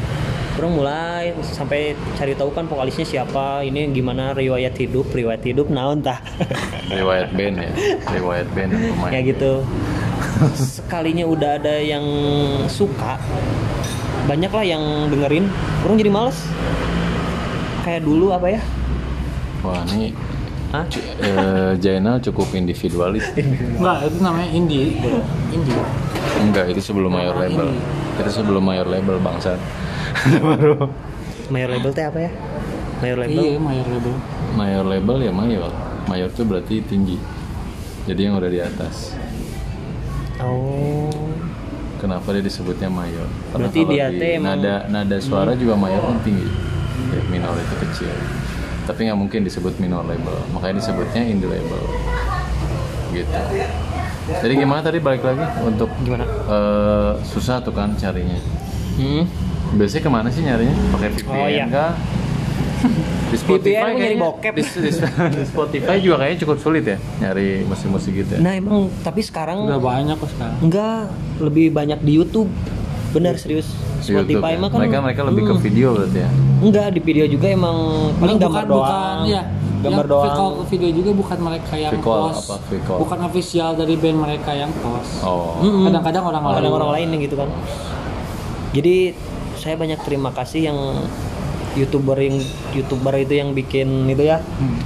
Orang 0.55 0.71
mulai 0.79 1.35
sampai 1.43 1.99
cari 2.15 2.31
tahu 2.31 2.55
kan 2.55 2.63
vokalisnya 2.67 3.03
siapa, 3.03 3.63
ini 3.63 3.91
gimana 3.91 4.31
riwayat 4.31 4.75
hidup, 4.79 5.11
riwayat 5.11 5.43
hidup 5.43 5.67
naon 5.67 5.99
tah. 5.99 6.23
riwayat 6.91 7.29
band 7.31 7.55
ya 7.55 7.71
riwayat 8.11 8.47
band 8.51 8.71
pemain 8.75 9.11
ya 9.15 9.19
gitu 9.23 9.53
sekalinya 10.57 11.25
udah 11.29 11.61
ada 11.61 11.75
yang 11.77 12.05
suka 12.65 13.21
banyak 14.25 14.51
lah 14.53 14.65
yang 14.65 14.83
dengerin. 15.09 15.45
Orang 15.85 15.97
jadi 15.97 16.11
males. 16.13 16.37
Kayak 17.81 18.05
dulu 18.05 18.29
apa 18.29 18.47
ya? 18.53 18.61
Wah 19.65 19.81
ini 19.93 20.13
Hah? 20.71 20.87
eh, 21.19 21.71
Jainal 21.83 22.23
cukup 22.23 22.47
individualis. 22.55 23.27
Enggak, 23.35 24.07
itu 24.07 24.17
namanya 24.23 24.49
indie. 24.55 24.95
Indie. 25.51 25.81
enggak 26.41 26.71
itu 26.71 26.79
sebelum 26.79 27.11
mayor 27.11 27.35
label. 27.35 27.75
Itu 28.17 28.29
sebelum 28.31 28.63
mayor 28.63 28.87
label 28.87 29.19
bangsat. 29.19 29.59
Baru 30.39 30.87
mayor 31.51 31.75
label 31.75 31.91
teh 31.91 32.05
apa 32.07 32.19
ya? 32.23 32.31
Mayor 33.03 33.17
label. 33.19 33.41
Iya, 33.43 33.59
mayor 33.59 33.87
label. 33.89 34.13
mayor 34.55 34.85
label 34.87 35.17
ya 35.19 35.31
mayor. 35.35 35.71
Mayor 36.07 36.29
itu 36.31 36.43
berarti 36.47 36.75
tinggi. 36.87 37.17
Jadi 38.07 38.21
yang 38.25 38.39
udah 38.39 38.49
di 38.49 38.61
atas 38.63 39.13
oh. 40.39 41.11
Kenapa 41.97 42.33
dia 42.33 42.41
disebutnya 42.41 42.89
mayor? 42.89 43.29
Karena 43.51 43.67
Berarti 43.67 43.79
kalau 43.79 43.93
dia 43.93 44.07
di 44.09 44.27
emang- 44.33 44.57
nada 44.57 44.75
nada 44.87 45.17
suara 45.17 45.53
juga 45.53 45.75
mayor 45.75 46.01
kan 46.01 46.17
tinggi. 46.21 46.49
Ya, 47.11 47.21
minor 47.27 47.53
itu 47.53 47.75
kecil. 47.79 48.09
Tapi 48.83 49.05
nggak 49.05 49.19
mungkin 49.19 49.39
disebut 49.43 49.77
minor 49.77 50.01
label. 50.03 50.33
Makanya 50.51 50.81
disebutnya 50.81 51.21
indie 51.21 51.45
label. 51.45 51.81
Gitu. 53.11 53.29
Jadi 54.31 54.53
gimana 54.55 54.81
tadi? 54.81 54.97
Balik 54.97 55.21
lagi 55.21 55.43
untuk 55.61 55.91
gimana? 56.01 56.23
eh, 56.25 57.11
susah 57.23 57.59
tuh 57.59 57.71
kan 57.71 57.93
carinya. 57.95 58.37
Hmm? 58.93 59.25
biasanya 59.71 60.03
ke 60.03 60.11
mana 60.11 60.27
sih 60.27 60.43
nyarinya? 60.43 60.75
Pakai 60.91 61.09
VPN 61.11 61.31
Oh, 61.31 61.47
iya. 61.47 61.63
kah 61.65 61.95
di 63.31 63.37
VPN 63.37 63.71
emang 63.71 63.93
nyari 63.93 64.01
kayaknya- 64.11 64.21
bokep. 64.21 64.53
di, 64.53 64.63
di- 64.63 64.95
di 65.31 65.45
Spotify 65.45 65.95
juga 65.97 66.15
kayaknya 66.17 66.39
cukup 66.39 66.57
sulit 66.57 66.83
ya 66.83 66.97
nyari 67.19 67.47
musik-musik 67.63 68.11
gitu 68.13 68.31
ya 68.31 68.39
nah 68.39 68.53
emang 68.53 68.75
tapi 69.01 69.21
sekarang 69.21 69.63
Udah 69.63 69.79
banyak 69.79 70.15
kok 70.15 70.29
sekarang. 70.29 70.57
enggak 70.59 70.99
lebih 71.39 71.65
banyak 71.69 71.99
di 71.99 72.11
YouTube 72.13 72.49
benar 73.11 73.35
serius 73.35 73.67
Spotify 73.99 74.55
ya. 74.55 74.57
mah 74.57 74.67
kan 74.67 74.77
mereka 74.79 74.97
mereka 74.99 75.21
lebih 75.23 75.43
ke 75.45 75.53
Hmm. 75.53 75.61
video 75.61 75.87
berarti 75.93 76.19
ya 76.19 76.29
enggak 76.59 76.87
di 76.89 77.01
video 77.01 77.25
juga 77.25 77.47
emang 77.47 77.77
paling 78.15 78.35
Bukan- 78.35 78.45
gambar 78.47 78.63
bukan, 78.63 78.77
doang 78.77 79.19
ya. 79.25 79.41
gambar 79.81 79.89
yang 79.99 80.11
doang 80.11 80.25
visual 80.27 80.51
video 80.67 80.89
juga 80.91 81.09
bukan 81.15 81.37
mereka 81.39 81.73
yang 81.75 81.91
Visual 81.91 82.21
post. 82.27 82.45
apa? 82.47 82.95
Bukan 82.97 83.19
official 83.23 83.69
dari 83.73 83.95
band 83.95 84.17
mereka 84.19 84.51
yang 84.53 84.71
post. 84.75 85.21
oh. 85.21 85.57
Kadang-kadang 85.57 86.23
orang 86.23 86.43
lain. 86.43 86.55
kadang 86.55 86.73
orang 86.73 86.91
lain 86.93 87.07
yang 87.09 87.21
gitu 87.23 87.35
kan 87.35 87.49
jadi 88.71 88.95
saya 89.53 89.75
banyak 89.75 89.99
terima 89.99 90.31
kasih 90.31 90.61
yang 90.63 90.77
youtuber 91.73 92.15
yang 92.15 92.37
youtuber 92.71 93.13
itu 93.15 93.33
yang 93.33 93.51
bikin 93.51 93.87
itu 94.07 94.23
ya 94.23 94.39
Hmm. 94.57 94.79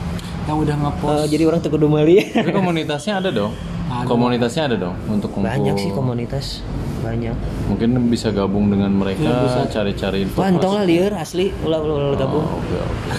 Yang 0.46 0.58
udah 0.62 0.76
ngepost. 0.80 1.18
Eh, 1.18 1.28
jadi 1.32 1.44
orang 1.44 1.60
tuh 1.60 1.72
kudu 1.72 1.88
meuli 1.88 2.22
tapi 2.28 2.52
komunitasnya 2.52 3.18
ada 3.18 3.30
dong 3.30 3.54
Ada. 3.86 4.06
komunitasnya 4.06 4.64
ada 4.64 4.76
dong 4.80 4.96
untuk 5.08 5.30
kumpul 5.32 5.46
banyak 5.48 5.74
sih 5.76 5.90
komunitas 5.90 6.62
banyak 6.98 7.34
mungkin 7.66 7.90
bisa 8.08 8.30
gabung 8.30 8.66
dengan 8.68 8.90
mereka 8.90 9.26
bisa. 9.40 9.66
cari-cari 9.68 10.22
info 10.22 10.38
Wah, 10.38 10.50
entong 10.50 10.74
lah 10.74 10.84
liur 10.84 11.14
asli 11.14 11.54
ulah 11.62 11.78
ulah 11.78 11.96
ulah 12.04 12.18
gabung 12.20 12.46
Oh. 12.46 12.62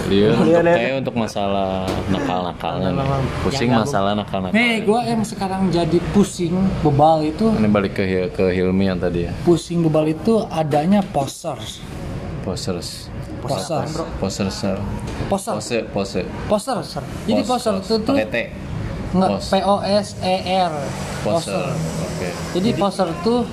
Dia 0.06 0.30
untuk 0.32 0.62
kayak 0.62 0.94
untuk 1.00 1.14
masalah 1.16 1.82
nakal-nakalnya. 2.08 2.88
nih. 2.88 2.94
Nakal-nakal. 2.94 3.42
Pusing 3.42 3.68
Yang 3.68 3.80
masalah 3.80 4.12
nakal-nakal. 4.12 4.54
Nih, 4.54 4.74
gua 4.82 5.00
yang 5.02 5.22
sekarang 5.22 5.62
jadi 5.68 5.98
pusing 6.12 6.54
bebal 6.80 7.24
itu, 7.24 7.46
Ini 7.48 7.66
balik 7.68 7.92
ke 7.92 8.04
ke 8.30 8.44
Hilmi 8.48 8.86
yang 8.86 8.98
tadi 8.98 9.26
ya. 9.26 9.32
pusing 9.42 9.82
bebal 9.82 10.06
itu 10.08 10.46
adanya 10.48 11.02
posters. 11.04 11.82
Posters. 12.42 13.10
Poster. 13.46 13.82
Posters. 14.18 14.54
sir. 14.54 14.76
Poster. 15.30 15.54
Pose 15.54 15.78
pose. 15.90 16.20
Poster. 16.50 16.76
Jadi 17.26 17.42
poster 17.46 17.74
itu 17.78 17.94
tuh 18.02 18.16
Pos. 19.16 19.44
P 19.48 19.54
O 19.64 19.76
S 19.80 20.18
E 20.20 20.36
R. 20.60 20.72
Poster. 21.22 21.72
Oke. 22.04 22.28
Jadi 22.58 22.68
poster 22.76 23.08
tuh 23.22 23.46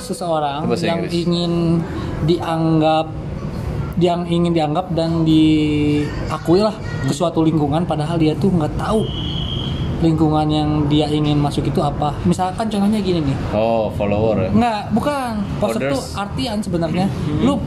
seseorang 0.00 0.68
yang 0.80 1.00
Inggris. 1.06 1.24
ingin 1.24 1.52
dianggap 2.28 3.08
yang 4.02 4.26
ingin 4.26 4.50
dianggap 4.50 4.90
dan 4.92 5.22
diakui 5.22 6.60
lah 6.60 6.74
ke 7.06 7.14
suatu 7.14 7.46
lingkungan 7.46 7.86
padahal 7.86 8.18
dia 8.18 8.34
tuh 8.34 8.50
nggak 8.50 8.74
tahu 8.74 9.06
lingkungan 10.02 10.46
yang 10.50 10.68
dia 10.90 11.06
ingin 11.06 11.38
masuk 11.38 11.66
itu 11.66 11.78
apa. 11.78 12.14
Misalkan 12.24 12.66
contohnya 12.66 12.98
gini 12.98 13.20
nih. 13.22 13.36
Oh, 13.54 13.92
follower 13.94 14.48
ya. 14.48 14.50
Enggak, 14.50 14.82
bukan. 14.90 15.32
Poster 15.62 15.80
Orders. 15.80 15.92
tuh 15.94 16.02
artian 16.18 16.58
sebenarnya. 16.60 17.06
Lu 17.42 17.60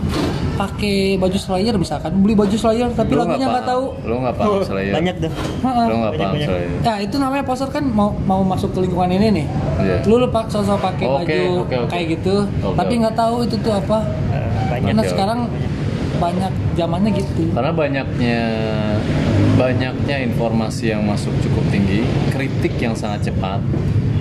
pakai 0.58 1.22
baju 1.22 1.38
Slayer 1.38 1.76
misalkan, 1.78 2.18
beli 2.18 2.34
baju 2.34 2.58
Slayer 2.58 2.90
tapi 2.92 3.14
Lu 3.14 3.22
lagunya 3.22 3.46
nggak 3.46 3.66
tahu. 3.70 3.86
Lu 4.04 4.16
nggak 4.26 4.36
paham 4.36 4.60
Slayer. 4.66 4.94
banyak 4.94 5.16
Heeh. 5.22 5.86
Lu 5.86 5.96
nggak 6.02 6.14
paham. 6.18 6.36
Slayer. 6.36 6.70
Ya 6.82 6.94
itu 7.00 7.16
namanya 7.22 7.44
poster 7.46 7.70
kan 7.70 7.84
mau 7.86 8.10
mau 8.26 8.42
masuk 8.42 8.74
ke 8.74 8.80
lingkungan 8.84 9.14
ini 9.14 9.28
nih. 9.44 9.46
Iya. 9.78 9.98
Lu 10.10 10.18
lu 10.18 10.28
pak 10.34 10.50
sosok 10.50 10.82
pakai 10.82 11.06
Oke, 11.06 11.14
baju 11.14 11.42
oke, 11.64 11.76
oke. 11.86 11.90
kayak 11.94 12.06
gitu, 12.18 12.36
Oke, 12.66 12.76
tapi 12.76 12.94
nggak 12.98 13.16
tahu 13.16 13.46
itu 13.46 13.56
tuh 13.62 13.74
apa. 13.78 13.98
Eh, 14.34 14.48
banyak 14.68 14.88
Karena 14.90 15.04
sekarang 15.06 15.40
banyak 15.46 15.67
zamannya 16.74 17.12
gitu. 17.14 17.44
Karena 17.52 17.72
banyaknya 17.72 18.40
banyaknya 19.56 20.18
informasi 20.24 20.92
yang 20.92 21.02
masuk 21.04 21.34
cukup 21.40 21.66
tinggi, 21.68 22.02
kritik 22.30 22.78
yang 22.78 22.94
sangat 22.94 23.28
cepat 23.28 23.62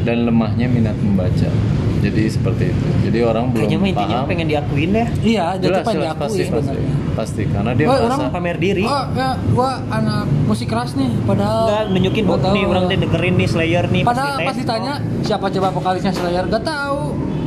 dan 0.02 0.24
lemahnya 0.24 0.66
minat 0.66 0.96
membaca. 0.96 1.50
Jadi 1.96 2.22
seperti 2.28 2.70
itu. 2.70 2.86
Jadi 3.02 3.18
orang 3.20 3.50
belum 3.50 3.66
kayaknya 3.66 3.88
intinya 3.88 4.06
paham. 4.14 4.28
pengen 4.28 4.46
diakuin 4.46 4.90
deh 4.92 5.08
Iya, 5.18 5.46
jadi 5.56 5.66
jelas, 5.72 5.82
pengen 5.82 6.02
jelas, 6.04 6.14
pasti, 6.14 6.22
pasti, 6.38 6.44
sebenarnya. 6.46 6.92
pasti. 7.12 7.42
Karena 7.48 7.70
dia 7.72 7.84
Oh, 7.84 7.96
merasa 7.96 8.06
orang 8.14 8.30
pamer 8.30 8.56
diri 8.60 8.84
Oh 8.84 9.04
ya, 9.10 9.28
gua 9.50 9.70
anak 9.90 10.24
musik 10.46 10.68
keras 10.68 10.92
nih, 10.94 11.10
padahal 11.24 11.64
Enggak 11.64 11.84
nunjukin 11.90 12.22
nggak 12.22 12.30
bahwa 12.30 12.44
tahu. 12.44 12.54
nih 12.54 12.64
orang 12.64 12.84
teh 12.84 12.98
dengerin 13.00 13.34
nih 13.34 13.48
Slayer 13.48 13.84
nih 13.88 14.02
Padahal 14.04 14.34
tes. 14.36 14.46
pas 14.46 14.56
ditanya 14.56 14.92
siapa 15.24 15.46
coba 15.50 15.68
vokalisnya 15.72 16.12
Slayer, 16.12 16.44
gak 16.46 16.62
tahu. 16.62 17.00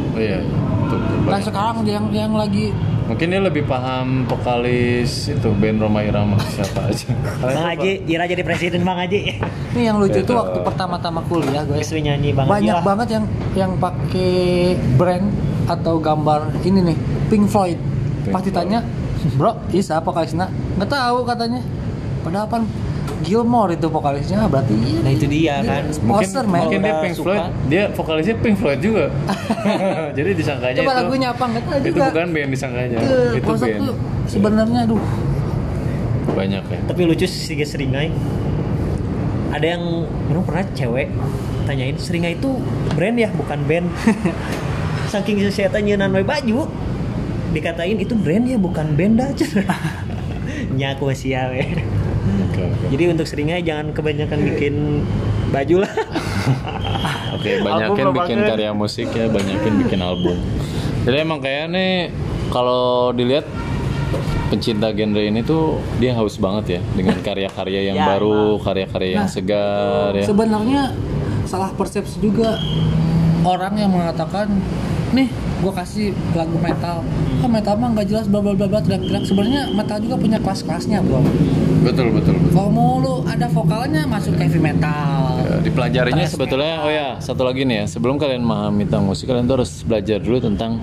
oh 0.09 0.19
iya, 0.19 0.39
Nah 0.41 0.97
banyak. 1.29 1.45
sekarang 1.45 1.75
yang 1.85 2.05
yang 2.09 2.33
lagi 2.33 2.73
mungkin 3.09 3.25
dia 3.27 3.41
lebih 3.41 3.65
paham 3.65 4.23
vokalis 4.23 5.27
itu 5.27 5.49
band 5.57 5.81
Roma 5.81 6.05
Irama 6.05 6.37
siapa 6.45 6.87
aja. 6.87 7.09
Bang 7.41 7.65
Haji, 7.73 8.05
Ira 8.05 8.23
jadi 8.23 8.45
presiden 8.45 8.85
Bang 8.85 9.01
Haji. 9.01 9.41
ini 9.73 9.81
yang 9.81 9.97
lucu 9.97 10.21
Gitu. 10.21 10.29
tuh 10.29 10.37
waktu 10.37 10.61
pertama-tama 10.61 11.25
kuliah 11.25 11.65
gue. 11.65 11.81
We 11.81 11.99
nyanyi 11.99 12.29
Bang 12.31 12.45
Haji 12.45 12.53
banyak 12.61 12.77
lah. 12.77 12.83
banget 12.85 13.07
yang 13.17 13.25
yang 13.57 13.71
pakai 13.75 14.31
brand 14.93 15.25
atau 15.65 15.97
gambar 15.97 16.53
ini 16.61 16.93
nih 16.93 16.97
Pink 17.27 17.45
Floyd 17.45 17.77
Pink 18.25 18.33
pas 18.33 18.41
ditanya 18.41 18.85
bro 19.35 19.57
Isa 19.69 19.97
vokalisnya 19.99 20.49
nggak 20.77 20.89
tahu 20.89 21.25
katanya 21.25 21.61
padahal 22.21 22.45
kan 22.45 22.61
Gilmore 23.19 23.75
itu 23.75 23.87
vokalisnya 23.91 24.47
berarti 24.47 24.73
iya 24.79 24.99
Nah, 25.03 25.11
itu 25.11 25.25
dia 25.27 25.55
kan. 25.63 25.83
Mungkin, 25.89 26.07
poster 26.07 26.45
man 26.47 26.59
mungkin 26.65 26.79
dia 26.81 26.95
Pink 27.03 27.15
suka. 27.15 27.25
Floyd, 27.25 27.43
dia 27.67 27.83
vokalisnya 27.91 28.35
Pink 28.39 28.55
Floyd 28.59 28.79
juga. 28.79 29.05
Jadi 30.17 30.29
disangkanya 30.35 30.77
coba 30.79 30.91
itu 30.91 30.99
lagunya 31.03 31.27
apa 31.35 31.43
nggak 31.45 31.63
tahu 31.63 31.77
itu 31.79 31.89
juga 31.91 32.05
bukan 32.11 32.27
band 32.31 32.49
disangkanya. 32.51 32.97
itu, 32.99 33.17
itu 33.39 33.51
band. 33.51 33.79
tuh 33.79 33.93
sebenarnya 34.29 34.79
aduh 34.87 35.03
Banyak 36.29 36.63
ya. 36.69 36.79
Tapi 36.87 37.01
lucu 37.09 37.25
sih 37.25 37.57
Seringai. 37.65 38.13
Ada 39.49 39.65
yang 39.65 40.05
orang 40.29 40.43
pernah 40.45 40.63
cewek 40.77 41.07
tanyain 41.65 41.97
Seringai 41.97 42.37
itu 42.37 42.53
brand 42.93 43.17
ya, 43.17 43.29
bukan 43.33 43.59
band. 43.65 43.87
Saking 45.11 45.41
saya 45.49 45.73
tanyain 45.73 46.05
we 46.13 46.21
baju, 46.21 46.69
dikatain 47.49 47.97
itu 47.97 48.13
brand 48.13 48.45
ya, 48.45 48.61
bukan 48.61 48.93
band 48.93 49.25
dah. 49.25 49.29
Nya 50.77 50.93
aku 50.93 51.09
oke. 52.61 52.85
Jadi 52.89 53.03
untuk 53.07 53.25
Seringai 53.25 53.61
jangan 53.61 53.91
kebanyakan 53.91 54.39
bikin 54.45 54.73
baju 55.49 55.75
lah. 55.81 55.91
Oke, 57.35 57.51
banyakin 57.57 58.03
Album 58.03 58.15
bikin 58.17 58.37
banget. 58.37 58.49
karya 58.51 58.71
musik 58.71 59.07
ya, 59.09 59.25
banyakin 59.27 59.73
bikin 59.79 59.99
album. 59.99 60.37
Jadi 61.01 61.15
emang 61.17 61.39
kayak 61.39 61.69
nih 61.69 62.11
kalau 62.49 62.83
dilihat 63.09 63.47
pencinta 64.49 64.89
genre 64.89 65.21
ini 65.21 65.39
tuh 65.39 65.77
dia 65.97 66.11
haus 66.13 66.35
banget 66.35 66.65
ya 66.69 66.81
dengan 66.91 67.15
karya-karya 67.25 67.81
yang 67.87 67.97
Ya, 67.97 68.05
baru, 68.07 68.57
karya-karya 68.59 69.09
yang 69.15 69.23
Nah, 69.23 69.31
segar 69.31 70.11
ya. 70.11 70.25
sebenarnya 70.25 70.81
salah 71.45 71.71
persepsi 71.71 72.19
juga 72.19 72.57
orang 73.41 73.73
yang 73.73 73.89
mengatakan 73.89 74.51
nih 75.11 75.27
gue 75.59 75.73
kasih 75.73 76.15
lagu 76.37 76.57
metal. 76.61 77.03
Ah 77.39 77.49
metal 77.49 77.75
mah 77.75 77.89
nggak 77.97 78.07
jelas 78.07 78.25
bla 78.29 78.39
bla 78.39 78.53
bla 78.53 78.67
bla 78.69 78.79
teriak-teriak. 78.79 79.23
Sebenarnya 79.25 79.61
metal 79.73 79.97
juga 79.99 80.15
punya 80.21 80.37
kelas-kelasnya 80.39 81.03
bro. 81.03 81.21
Betul 81.83 82.11
betul 82.11 82.35
betul. 82.39 82.53
Kalau 82.55 82.71
mau 82.71 82.99
lu 82.99 83.13
ada 83.23 83.47
vokalnya 83.47 84.03
masuk 84.05 84.35
heavy 84.35 84.59
metal. 84.59 85.39
Ya, 85.39 85.57
dipelajarinya 85.63 86.25
sebetulnya 86.27 86.83
oh 86.83 86.91
ya 86.91 87.07
satu 87.23 87.47
lagi 87.47 87.63
nih 87.63 87.83
ya. 87.83 87.85
Sebelum 87.87 88.19
kalian 88.19 88.43
memahami 88.43 88.85
tentang 88.87 89.07
musik 89.07 89.27
kalian 89.27 89.47
tuh 89.47 89.63
harus 89.63 89.71
belajar 89.87 90.19
dulu 90.19 90.37
tentang 90.43 90.77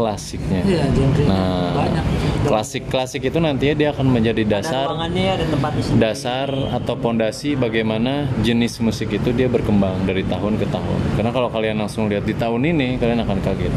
klasiknya. 0.00 0.60
Iya 0.64 0.84
genre 0.96 1.24
nah 1.28 1.76
banyak. 1.76 2.04
klasik 2.48 2.84
klasik 2.88 3.22
itu 3.28 3.36
nantinya 3.36 3.74
dia 3.76 3.88
akan 3.92 4.06
menjadi 4.08 4.42
dasar 4.48 4.88
ada 4.96 5.44
dasar 6.00 6.48
atau 6.72 6.96
pondasi 6.96 7.52
bagaimana 7.52 8.32
jenis 8.40 8.80
musik 8.80 9.12
itu 9.12 9.36
dia 9.36 9.52
berkembang 9.52 10.08
dari 10.08 10.24
tahun 10.24 10.56
ke 10.56 10.66
tahun. 10.72 11.00
Karena 11.20 11.30
kalau 11.36 11.52
kalian 11.52 11.76
langsung 11.76 12.08
lihat 12.08 12.24
di 12.24 12.32
tahun 12.32 12.64
ini 12.64 12.96
kalian 12.96 13.20
akan 13.28 13.38
kaget 13.44 13.74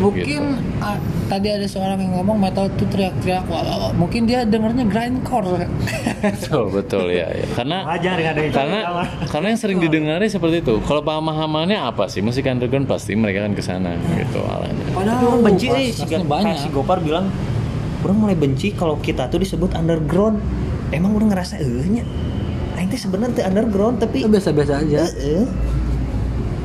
mungkin 0.00 0.42
Gitu. 0.56 0.82
ah, 0.82 0.96
tadi 1.28 1.48
ada 1.52 1.66
seorang 1.68 2.00
yang 2.00 2.12
ngomong 2.16 2.40
metal 2.40 2.66
itu 2.72 2.84
teriak-teriak 2.88 3.44
wah, 3.46 3.92
mungkin 3.92 4.24
dia 4.24 4.48
dengernya 4.48 4.88
grindcore. 4.88 5.68
Betul 6.20 6.68
betul 6.68 7.08
ya, 7.08 7.32
ya. 7.32 7.46
karena 7.56 7.80
Wajar 7.80 8.20
karena 8.52 8.78
karena 9.24 9.46
yang 9.48 9.60
sering 9.60 9.80
didengari 9.80 10.28
seperti 10.28 10.60
itu. 10.60 10.76
Kalau 10.84 11.00
pemahamannya 11.00 11.80
apa 11.80 12.12
sih? 12.12 12.20
Musik 12.20 12.44
underground 12.44 12.84
pasti 12.84 13.16
mereka 13.16 13.48
kan 13.48 13.56
ke 13.56 13.64
sana 13.64 13.96
gitu 14.20 14.44
arahnya 14.44 14.84
padahal 14.92 15.32
orang 15.32 15.42
benci 15.48 15.66
nih 15.72 15.86
si, 15.96 16.04
si 16.60 16.68
Gopar 16.68 17.00
bilang 17.00 17.32
orang 18.04 18.16
mulai 18.20 18.36
benci 18.36 18.76
kalau 18.76 19.00
kita 19.00 19.32
tuh 19.32 19.40
disebut 19.40 19.72
underground. 19.72 20.40
Emang 20.92 21.14
udah 21.16 21.32
ngerasa 21.32 21.56
eh 21.62 21.86
nya 21.88 22.04
Aing 22.76 22.90
teh 22.90 22.98
sebenarnya 23.00 23.40
teh 23.40 23.44
underground 23.46 23.96
tapi 24.02 24.26
biasa-biasa 24.26 24.84
aja. 24.84 25.08
Eh, 25.08 25.40
eh. 25.40 25.46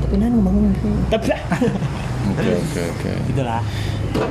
tapi 0.04 0.14
nah 0.20 0.28
ngomong 0.28 0.76
tapi 1.08 1.32
oke 2.34 2.50
oke 2.50 2.82
oke 2.96 3.12
gitulah 3.30 3.62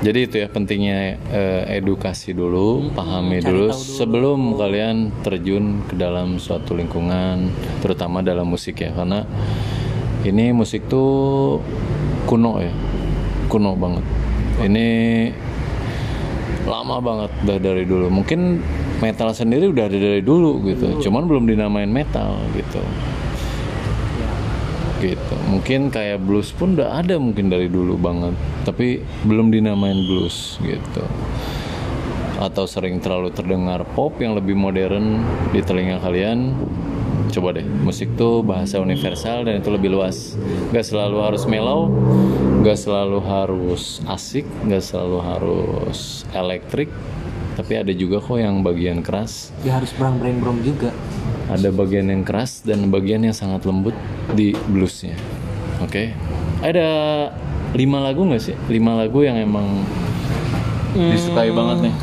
Jadi 0.01 0.19
itu 0.25 0.37
ya 0.41 0.49
pentingnya 0.49 1.21
eh, 1.29 1.77
edukasi 1.77 2.33
dulu, 2.33 2.89
pahami 2.97 3.45
cari 3.45 3.53
dulu, 3.53 3.69
dulu. 3.69 3.77
sebelum 3.77 4.41
kalian 4.57 5.13
terjun 5.21 5.85
ke 5.85 5.93
dalam 5.93 6.41
suatu 6.41 6.73
lingkungan, 6.73 7.53
terutama 7.85 8.25
dalam 8.25 8.49
musik 8.49 8.81
ya, 8.81 8.97
karena 8.97 9.29
ini 10.25 10.57
musik 10.57 10.89
tuh 10.89 11.61
kuno 12.25 12.65
ya, 12.65 12.73
kuno 13.53 13.77
banget. 13.77 14.05
Ini 14.65 14.89
lama 16.65 16.97
banget 17.05 17.31
udah 17.45 17.59
dari 17.61 17.85
dulu. 17.85 18.09
Mungkin 18.09 18.65
metal 19.05 19.37
sendiri 19.37 19.69
udah 19.69 19.85
ada 19.85 19.99
dari 20.01 20.25
dulu 20.25 20.65
gitu, 20.65 21.05
cuman 21.05 21.29
belum 21.29 21.45
dinamain 21.45 21.93
metal 21.93 22.41
gitu 22.57 22.81
gitu. 25.13 25.35
Mungkin 25.53 25.93
kayak 25.93 26.25
blues 26.25 26.55
pun 26.57 26.79
udah 26.79 27.05
ada 27.05 27.21
mungkin 27.21 27.53
dari 27.53 27.69
dulu 27.69 28.01
banget 28.01 28.33
tapi 28.65 29.05
belum 29.29 29.53
dinamain 29.53 30.01
blues 30.09 30.57
gitu. 30.65 31.05
Atau 32.41 32.65
sering 32.65 32.99
terlalu 32.99 33.31
terdengar 33.31 33.85
pop 33.93 34.17
yang 34.19 34.33
lebih 34.33 34.57
modern 34.57 35.21
di 35.53 35.61
telinga 35.61 36.01
kalian 36.01 36.57
coba 37.31 37.61
deh. 37.61 37.67
Musik 37.67 38.15
tuh 38.17 38.41
bahasa 38.41 38.81
universal 38.81 39.45
dan 39.45 39.61
itu 39.61 39.71
lebih 39.71 39.93
luas. 39.93 40.35
Gak 40.73 40.87
selalu 40.87 41.19
harus 41.21 41.45
mellow 41.45 41.91
gak 42.65 42.81
selalu 42.81 43.21
harus 43.21 44.01
asik 44.09 44.49
gak 44.65 44.81
selalu 44.81 45.21
harus 45.21 46.25
elektrik 46.33 46.89
tapi 47.61 47.77
ada 47.77 47.93
juga 47.93 48.19
kok 48.25 48.41
yang 48.41 48.65
bagian 48.65 49.05
keras. 49.05 49.53
Dia 49.61 49.77
harus 49.77 49.93
berang 49.95 50.17
berang 50.17 50.41
brong 50.41 50.59
juga 50.65 50.91
ada 51.47 51.69
bagian 51.69 52.09
yang 52.09 52.23
keras 52.23 52.61
dan 52.61 52.89
bagian 52.89 53.21
yang 53.21 53.33
sangat 53.33 53.65
lembut 53.65 53.93
di 54.33 54.53
bluesnya. 54.67 55.15
Oke, 55.79 56.15
ada 56.61 56.89
lima 57.73 58.01
lagu 58.01 58.25
nggak 58.25 58.43
sih? 58.43 58.57
Lima 58.67 58.97
lagu 58.97 59.21
yang 59.21 59.37
emang 59.37 59.85
disukai 60.95 61.51
banget 61.51 61.91
nih. 61.91 61.95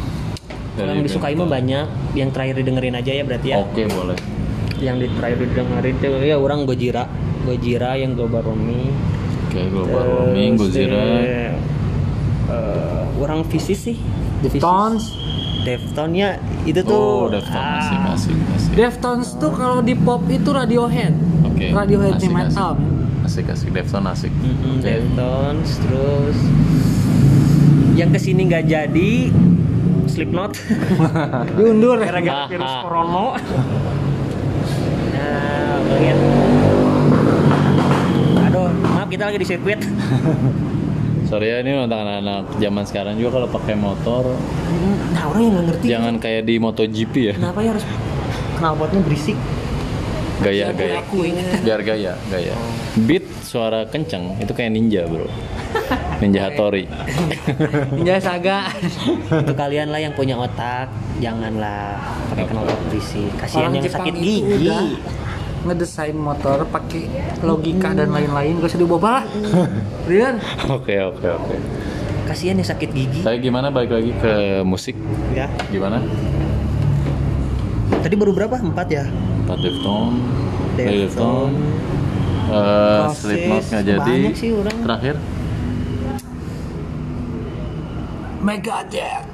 Dari 0.72 0.88
yang 0.90 1.04
disukai 1.04 1.34
mah 1.34 1.50
banyak 1.50 1.86
yang 2.16 2.30
terakhir 2.32 2.64
didengerin 2.64 2.96
aja 2.96 3.12
ya 3.12 3.24
berarti 3.24 3.48
ya 3.52 3.60
Oke 3.60 3.84
boleh. 3.88 4.16
yang 4.80 4.98
di 4.98 5.12
terakhir 5.12 5.44
didengerin 5.44 5.96
tuh 6.00 6.24
ya 6.24 6.40
orang 6.40 6.64
Gojira 6.64 7.12
Gojira 7.44 8.00
yang 8.00 8.16
Global 8.16 8.40
Roaming 8.42 8.88
Oke 9.46 9.68
Global 9.68 10.00
Roaming, 10.00 10.56
Terus, 10.56 10.72
Gojira. 10.72 10.96
eh, 10.96 11.52
eh, 12.48 13.04
orang 13.20 13.44
Visis 13.44 13.84
sih 13.84 13.98
Deftones 14.40 15.12
Deftones 15.62 16.16
ya 16.16 16.30
itu 16.64 16.80
Oh, 16.82 17.28
tuh 17.28 17.36
Deftones 17.36 17.84
asik, 17.84 18.00
ah, 18.00 18.16
asik, 18.16 18.38
asik. 18.56 18.61
Deftones 18.72 19.36
tuh 19.36 19.52
kalau 19.52 19.84
di 19.84 19.94
pop 19.94 20.24
itu 20.28 20.48
Radiohead. 20.48 21.12
Oke. 21.44 21.76
Radiohead 21.76 22.16
asik, 22.16 22.32
metal. 22.32 22.72
Asik, 23.22 23.46
asik. 23.52 23.70
Deftones 23.70 24.08
asik. 24.16 24.32
mm-mm, 24.32 24.80
Oke. 24.80 24.88
Deftones 24.88 25.70
terus 25.78 26.38
yang 27.92 28.10
ke 28.10 28.20
sini 28.20 28.48
nggak 28.48 28.66
jadi 28.66 29.12
Slipknot. 30.08 30.56
Diundur 31.60 32.00
gara-gara 32.00 32.48
virus 32.48 32.74
corona. 32.80 33.36
Nah 35.12 35.76
lihat. 36.00 36.18
Aduh 38.48 38.72
maaf 38.88 39.08
kita 39.08 39.24
lagi 39.28 39.38
di 39.40 39.48
sirkuit. 39.48 39.80
Sorry 41.32 41.48
ya 41.48 41.64
ini 41.64 41.72
untuk 41.76 41.96
anak-anak 41.96 42.60
zaman 42.60 42.84
sekarang 42.84 43.16
juga 43.16 43.40
kalau 43.40 43.48
pakai 43.48 43.76
motor. 43.76 44.36
Nah 45.12 45.24
orang 45.28 45.42
yang 45.44 45.54
nggak 45.56 45.66
ngerti. 45.72 45.86
Jangan 45.88 46.14
kayak 46.20 46.42
di 46.44 46.56
MotoGP 46.56 47.14
ya. 47.16 47.34
kenapa 47.36 47.60
ya 47.64 47.72
harus 47.72 47.86
knalpotnya 48.62 49.02
berisik 49.02 49.36
Gaya 50.42 50.74
Aku 50.74 51.22
gaya. 51.22 51.46
Biar 51.70 51.82
gaya, 51.86 52.14
gaya. 52.34 52.58
Beat 53.06 53.30
suara 53.46 53.86
kenceng 53.86 54.42
itu 54.42 54.50
kayak 54.50 54.74
ninja, 54.74 55.06
Bro. 55.06 55.30
Ninja 56.18 56.50
Hattori. 56.50 56.90
Ninja 57.98 58.18
Saga 58.18 58.74
itu 59.30 59.54
kalian 59.54 59.94
lah 59.94 60.02
yang 60.02 60.18
punya 60.18 60.34
otak 60.38 60.90
janganlah 61.22 62.02
pakai 62.34 62.50
knalpot 62.50 62.80
berisik 62.90 63.30
kasihan 63.38 63.70
orang 63.70 63.74
yang 63.78 63.86
Jepang 63.86 64.02
sakit 64.02 64.14
gigi 64.18 64.40
ngedesain 65.62 66.18
motor 66.18 66.66
pakai 66.66 67.06
logika 67.46 67.94
dan 67.94 68.10
lain-lain 68.10 68.58
gak 68.58 68.74
usah 68.74 68.82
dibawa 68.82 69.22
lah 69.22 69.24
Rian 70.10 70.42
Oke, 70.78 70.98
oke, 70.98 71.28
oke. 71.30 71.56
kasihan 72.26 72.58
yang 72.58 72.66
sakit 72.66 72.90
gigi 72.90 73.22
Tapi 73.22 73.38
gimana 73.38 73.70
balik 73.70 73.94
lagi 73.94 74.10
ke 74.18 74.66
musik? 74.66 74.98
ya 75.38 75.46
Gimana? 75.70 76.02
Tadi 78.02 78.16
baru 78.16 78.32
berapa 78.32 78.56
empat 78.58 78.88
ya 78.90 79.06
Empat 79.42 79.58
Defton, 79.58 80.12
Defton, 80.76 81.50
eh, 82.48 83.02
Oasis, 83.04 83.20
Slipknot 83.20 83.64
nggak 83.64 83.84
jadi. 83.84 84.00
banyak 84.02 84.34
sih 84.34 84.50
orang. 84.52 84.78
Terakhir? 84.82 85.16
Megadeth 88.42 89.26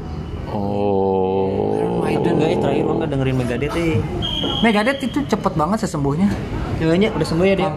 Oh. 0.48 2.00
Maiden 2.00 2.40
enggak 2.40 2.50
ya 2.50 2.58
terakhir 2.58 2.84
lo 2.84 2.94
nggak 2.96 3.10
dengerin 3.12 3.36
Megadeth 3.36 3.76
eh 3.76 4.00
Megadeth 4.64 5.00
itu 5.04 5.20
cepet 5.28 5.54
banget 5.54 5.78
sesembuhnya 5.84 6.32
Kayaknya 6.78 7.10
udah 7.10 7.28
sembuh 7.28 7.42
ya 7.44 7.56
dia. 7.58 7.70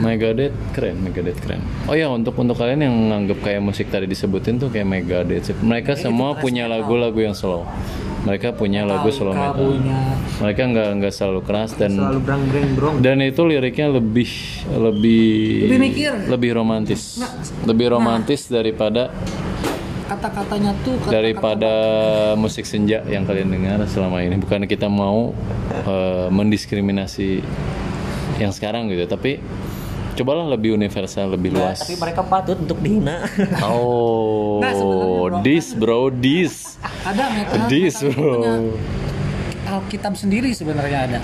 Megadeth 0.00 0.56
keren, 0.72 0.96
Megadeth 0.98 1.36
keren. 1.38 1.60
Oh 1.84 1.92
ya 1.92 2.08
untuk 2.08 2.32
untuk 2.34 2.56
kalian 2.56 2.80
yang 2.80 2.96
nganggap 3.06 3.44
kayak 3.44 3.60
musik 3.60 3.92
tadi 3.92 4.08
disebutin 4.08 4.56
tuh 4.56 4.72
kayak 4.72 4.88
Megadeth. 4.88 5.44
sih. 5.44 5.54
Mereka 5.54 5.94
semua 5.94 6.32
punya 6.32 6.64
lagu-lagu 6.64 7.20
yang 7.20 7.36
slow. 7.36 7.68
Mereka 8.28 8.52
punya 8.52 8.84
lagu 8.84 9.08
slow 9.08 9.32
metal. 9.32 9.56
punya 9.72 9.98
Mereka 10.38 10.60
nggak 10.68 10.88
nggak 11.00 11.12
selalu 11.12 11.40
keras 11.42 11.72
dan 11.72 11.90
selalu 11.90 12.20
brang 12.20 12.42
brang 12.44 12.68
brong 12.76 12.94
dan 13.00 13.16
itu 13.20 13.40
liriknya 13.42 13.88
lebih 13.88 14.28
lebih 14.68 15.64
Lebih 15.64 15.80
mikir. 15.80 16.12
lebih 16.28 16.50
romantis. 16.52 17.24
Lebih 17.64 17.86
romantis 17.90 18.44
daripada 18.46 19.08
kata-katanya 20.04 20.72
tuh 20.78 20.96
kata-kata 20.98 21.12
daripada 21.12 21.72
musik 22.34 22.64
senja 22.64 23.04
yang 23.04 23.24
kalian 23.24 23.48
dengar 23.48 23.80
selama 23.86 24.20
ini. 24.20 24.36
Bukan 24.36 24.64
kita 24.64 24.86
mau 24.86 25.32
eh, 25.82 26.28
mendiskriminasi 26.28 27.40
yang 28.38 28.52
sekarang 28.52 28.86
gitu 28.86 29.02
tapi 29.04 29.40
cobalah 30.14 30.46
lebih 30.48 30.74
universal 30.74 31.30
lebih 31.30 31.50
Nah, 31.50 31.70
luas. 31.70 31.78
tapi 31.80 31.94
mereka 31.94 32.22
patut 32.22 32.58
untuk 32.58 32.78
dihina. 32.78 33.22
Oh 33.62 34.58
Nah, 34.58 34.74
this 35.40 35.70
bro 35.72 36.10
this 36.10 36.74
ada 37.08 37.24
metal 37.32 37.64
bro 38.12 38.36
punya 38.40 38.54
Alkitab 39.68 40.16
sendiri 40.16 40.48
sebenarnya 40.56 40.98
ada. 41.04 41.18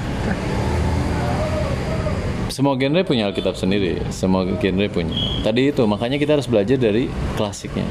Semua 2.53 2.77
genre 2.77 3.01
punya 3.09 3.33
Alkitab 3.33 3.57
sendiri 3.57 4.05
semua 4.12 4.44
genre 4.44 4.87
punya. 4.92 5.16
Tadi 5.40 5.73
itu 5.73 5.83
makanya 5.88 6.20
kita 6.20 6.37
harus 6.37 6.49
belajar 6.49 6.77
dari 6.77 7.09
klasiknya. 7.40 7.88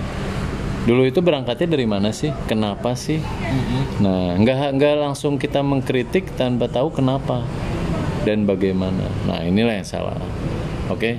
Dulu 0.84 1.08
itu 1.08 1.24
berangkatnya 1.24 1.74
dari 1.74 1.88
mana 1.90 2.14
sih? 2.14 2.30
Kenapa 2.46 2.94
sih? 2.94 3.18
Nah 3.98 4.38
nggak 4.38 4.78
nggak 4.78 4.96
langsung 5.00 5.42
kita 5.42 5.66
mengkritik 5.66 6.38
tanpa 6.38 6.70
tahu 6.70 6.94
kenapa 6.94 7.42
dan 8.26 8.46
bagaimana. 8.46 9.10
Nah 9.26 9.42
inilah 9.42 9.82
yang 9.82 9.88
salah. 9.90 10.18
Oke 10.92 11.18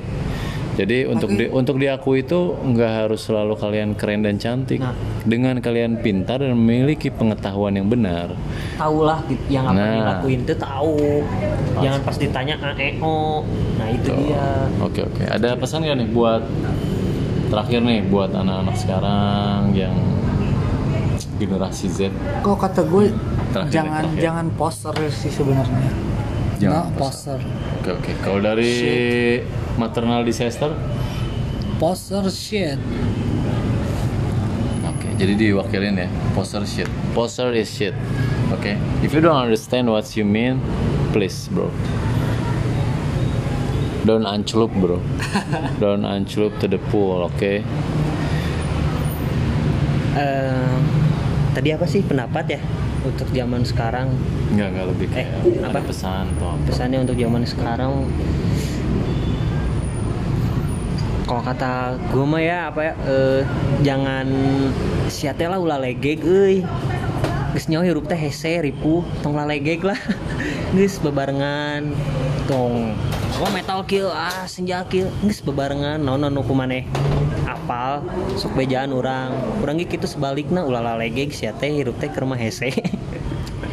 jadi 0.75 1.07
untuk 1.07 1.31
di, 1.31 1.47
untuk 1.47 1.79
diakui 1.79 2.27
itu 2.27 2.59
nggak 2.59 2.93
harus 3.07 3.23
selalu 3.23 3.55
kalian 3.55 3.95
keren 3.95 4.27
dan 4.27 4.37
cantik. 4.43 4.83
Nah. 4.83 4.91
dengan 5.25 5.57
kalian 5.63 6.05
pintar 6.05 6.43
dan 6.45 6.53
memiliki 6.59 7.09
pengetahuan 7.09 7.73
yang 7.79 7.89
benar. 7.89 8.35
Tahu 8.77 9.07
lah 9.07 9.23
yang 9.49 9.71
apa 9.71 9.79
Nah. 9.79 9.95
dilakuin 9.97 10.41
itu 10.45 10.55
tahu. 10.59 10.99
Jangan 11.81 12.01
pas 12.05 12.17
ditanya 12.19 12.55
a 12.61 12.71
e 12.77 12.99
o. 13.01 13.41
Nah 13.79 13.89
itu 13.89 14.09
dia. 14.13 14.69
Oke 14.83 15.01
oke. 15.07 15.23
Ada 15.25 15.57
pesan 15.57 15.87
nggak 15.87 15.97
nih 16.05 16.09
buat 16.11 16.43
terakhir 17.49 17.81
nih 17.87 18.01
buat 18.11 18.31
anak-anak 18.35 18.77
sekarang 18.77 19.73
yang 19.73 19.95
generasi 21.39 21.87
Z? 21.89 22.11
Kok 22.43 22.57
kata 22.59 22.83
gue 22.83 23.15
Terakhir, 23.55 23.71
jangan 23.71 24.03
terakhir. 24.11 24.21
jangan 24.23 24.47
poster 24.59 24.95
sih 25.15 25.31
sebenarnya 25.31 26.14
Jangan 26.63 26.75
Nah, 26.75 26.87
poster 26.95 27.39
oke 27.83 27.91
oke 28.01 28.13
kalau 28.23 28.39
dari 28.41 28.73
maternal 29.77 30.23
disaster 30.23 30.71
poster 31.83 32.25
shit 32.31 32.79
Oke, 34.85 35.09
jadi 35.17 35.33
diwakilin 35.37 35.97
ya. 35.97 36.09
Poster 36.37 36.65
shit. 36.65 36.89
Poster 37.17 37.53
is 37.57 37.69
shit. 37.69 37.93
Oke. 38.53 38.77
If 39.05 39.13
you 39.13 39.21
don't 39.21 39.37
understand 39.37 39.89
what 39.89 40.05
you 40.17 40.25
mean, 40.25 40.61
please, 41.13 41.49
bro. 41.53 41.69
Don't 44.05 44.25
ancelup, 44.29 44.73
bro. 44.77 45.01
don't 45.83 46.05
ancelup 46.05 46.57
to 46.61 46.69
the 46.69 46.77
pool, 46.93 47.25
oke? 47.29 47.65
Eh, 50.15 50.75
tadi 51.57 51.69
apa 51.75 51.87
sih 51.91 52.07
pendapat 52.07 52.45
ya 52.55 52.61
untuk 53.05 53.29
zaman 53.31 53.63
sekarang? 53.63 54.09
Enggak, 54.49 54.69
enggak 54.71 54.87
lebih 54.91 55.07
kayak 55.11 55.29
Eh, 55.45 55.61
apa? 55.61 55.79
pesan 55.81 56.25
atau 56.35 56.47
apa. 56.51 56.63
pesannya 56.67 56.99
untuk 57.01 57.15
zaman 57.15 57.43
sekarang? 57.45 57.93
Kalau 61.25 61.41
kata 61.41 61.73
gue 62.07 62.25
mah 62.25 62.43
ya 62.43 62.59
apa 62.69 62.81
ya 62.83 62.93
eh, 63.03 63.41
jangan 63.81 64.27
siate 65.07 65.45
lah 65.45 65.57
ulah 65.57 65.79
legeg 65.79 66.21
euy. 66.21 66.61
Geus 67.53 67.71
nyawa 67.71 67.87
hirup 67.87 68.05
teh 68.05 68.19
hese 68.19 68.61
ripuh 68.61 69.01
tong 69.21 69.33
lalegeg 69.33 69.81
lah. 69.81 69.97
Geus 70.75 70.99
bebarengan 70.99 71.95
tong 72.45 72.93
oh 73.43 73.51
metal 73.51 73.83
kill 73.83 74.11
ah 74.13 74.47
senja 74.47 74.87
kill 74.87 75.11
geus 75.27 75.43
bebarengan 75.43 75.99
naon 75.99 76.23
nu 76.31 76.43
maneh 76.55 76.87
apal 77.49 78.05
sok 78.39 78.55
bejaan 78.55 78.95
orang 78.95 79.35
urang 79.59 79.81
ge 79.83 79.87
kitu 79.91 80.07
sebalikna 80.07 80.63
ulah 80.63 80.85
lalegeg 80.85 81.35
siate 81.35 81.67
hirup 81.67 81.99
teh 81.99 82.11
keur 82.13 82.29
mah 82.29 82.39
hese 82.39 82.71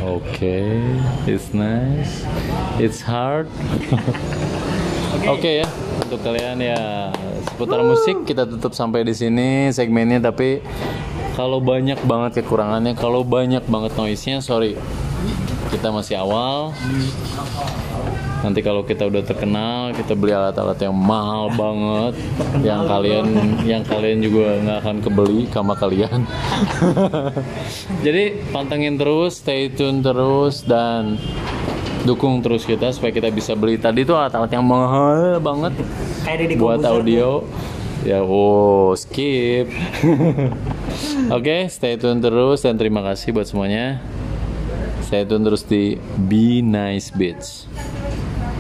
Oke, 0.02 0.82
it's 1.30 1.54
nice. 1.54 2.26
It's 2.82 3.06
hard. 3.06 3.46
Oke 5.30 5.62
ya, 5.62 5.70
untuk 6.02 6.26
kalian 6.26 6.58
ya 6.58 7.14
seputar 7.46 7.86
musik 7.86 8.26
kita 8.26 8.50
tutup 8.50 8.74
sampai 8.74 9.06
di 9.06 9.14
sini 9.14 9.70
segmennya 9.70 10.18
tapi 10.18 10.58
kalau 11.38 11.62
banyak 11.62 12.02
banget 12.10 12.42
kekurangannya, 12.42 12.98
kalau 12.98 13.22
banyak 13.22 13.62
banget 13.70 13.94
noise-nya, 13.94 14.42
sorry. 14.42 14.74
Kita 15.70 15.94
masih 15.94 16.18
awal. 16.18 16.74
Nanti 18.42 18.66
kalau 18.66 18.82
kita 18.82 19.06
udah 19.06 19.22
terkenal, 19.22 19.94
kita 19.94 20.18
beli 20.18 20.34
alat-alat 20.34 20.82
yang 20.82 20.98
mahal 20.98 21.54
banget, 21.54 22.18
yang 22.66 22.90
kalian 22.90 23.26
yang 23.62 23.84
kalian 23.86 24.18
juga 24.18 24.58
nggak 24.66 24.78
akan 24.82 24.98
kebeli 25.06 25.42
sama 25.54 25.74
kalian. 25.78 26.26
Jadi 28.06 28.42
pantengin 28.50 28.98
terus, 28.98 29.46
stay 29.46 29.70
tune 29.70 30.02
terus 30.02 30.66
dan 30.66 31.22
dukung 32.02 32.42
terus 32.42 32.66
kita 32.66 32.90
supaya 32.90 33.14
kita 33.14 33.30
bisa 33.30 33.54
beli 33.54 33.78
tadi 33.78 34.02
tuh 34.02 34.18
alat-alat 34.18 34.50
yang 34.50 34.66
mahal 34.66 35.38
banget 35.38 35.78
kayak 36.26 36.58
buat 36.58 36.82
audio. 36.82 37.46
Ya, 38.02 38.26
oh 38.26 38.98
skip. 38.98 39.70
Oke, 41.38 41.70
stay 41.70 42.02
tune 42.02 42.18
terus 42.18 42.66
dan 42.66 42.74
terima 42.74 43.06
kasih 43.06 43.38
buat 43.38 43.46
semuanya. 43.46 44.02
Stay 45.06 45.22
tune 45.30 45.46
terus 45.46 45.62
di 45.62 46.02
Be 46.26 46.66
Nice 46.66 47.14
Beats. 47.14 47.70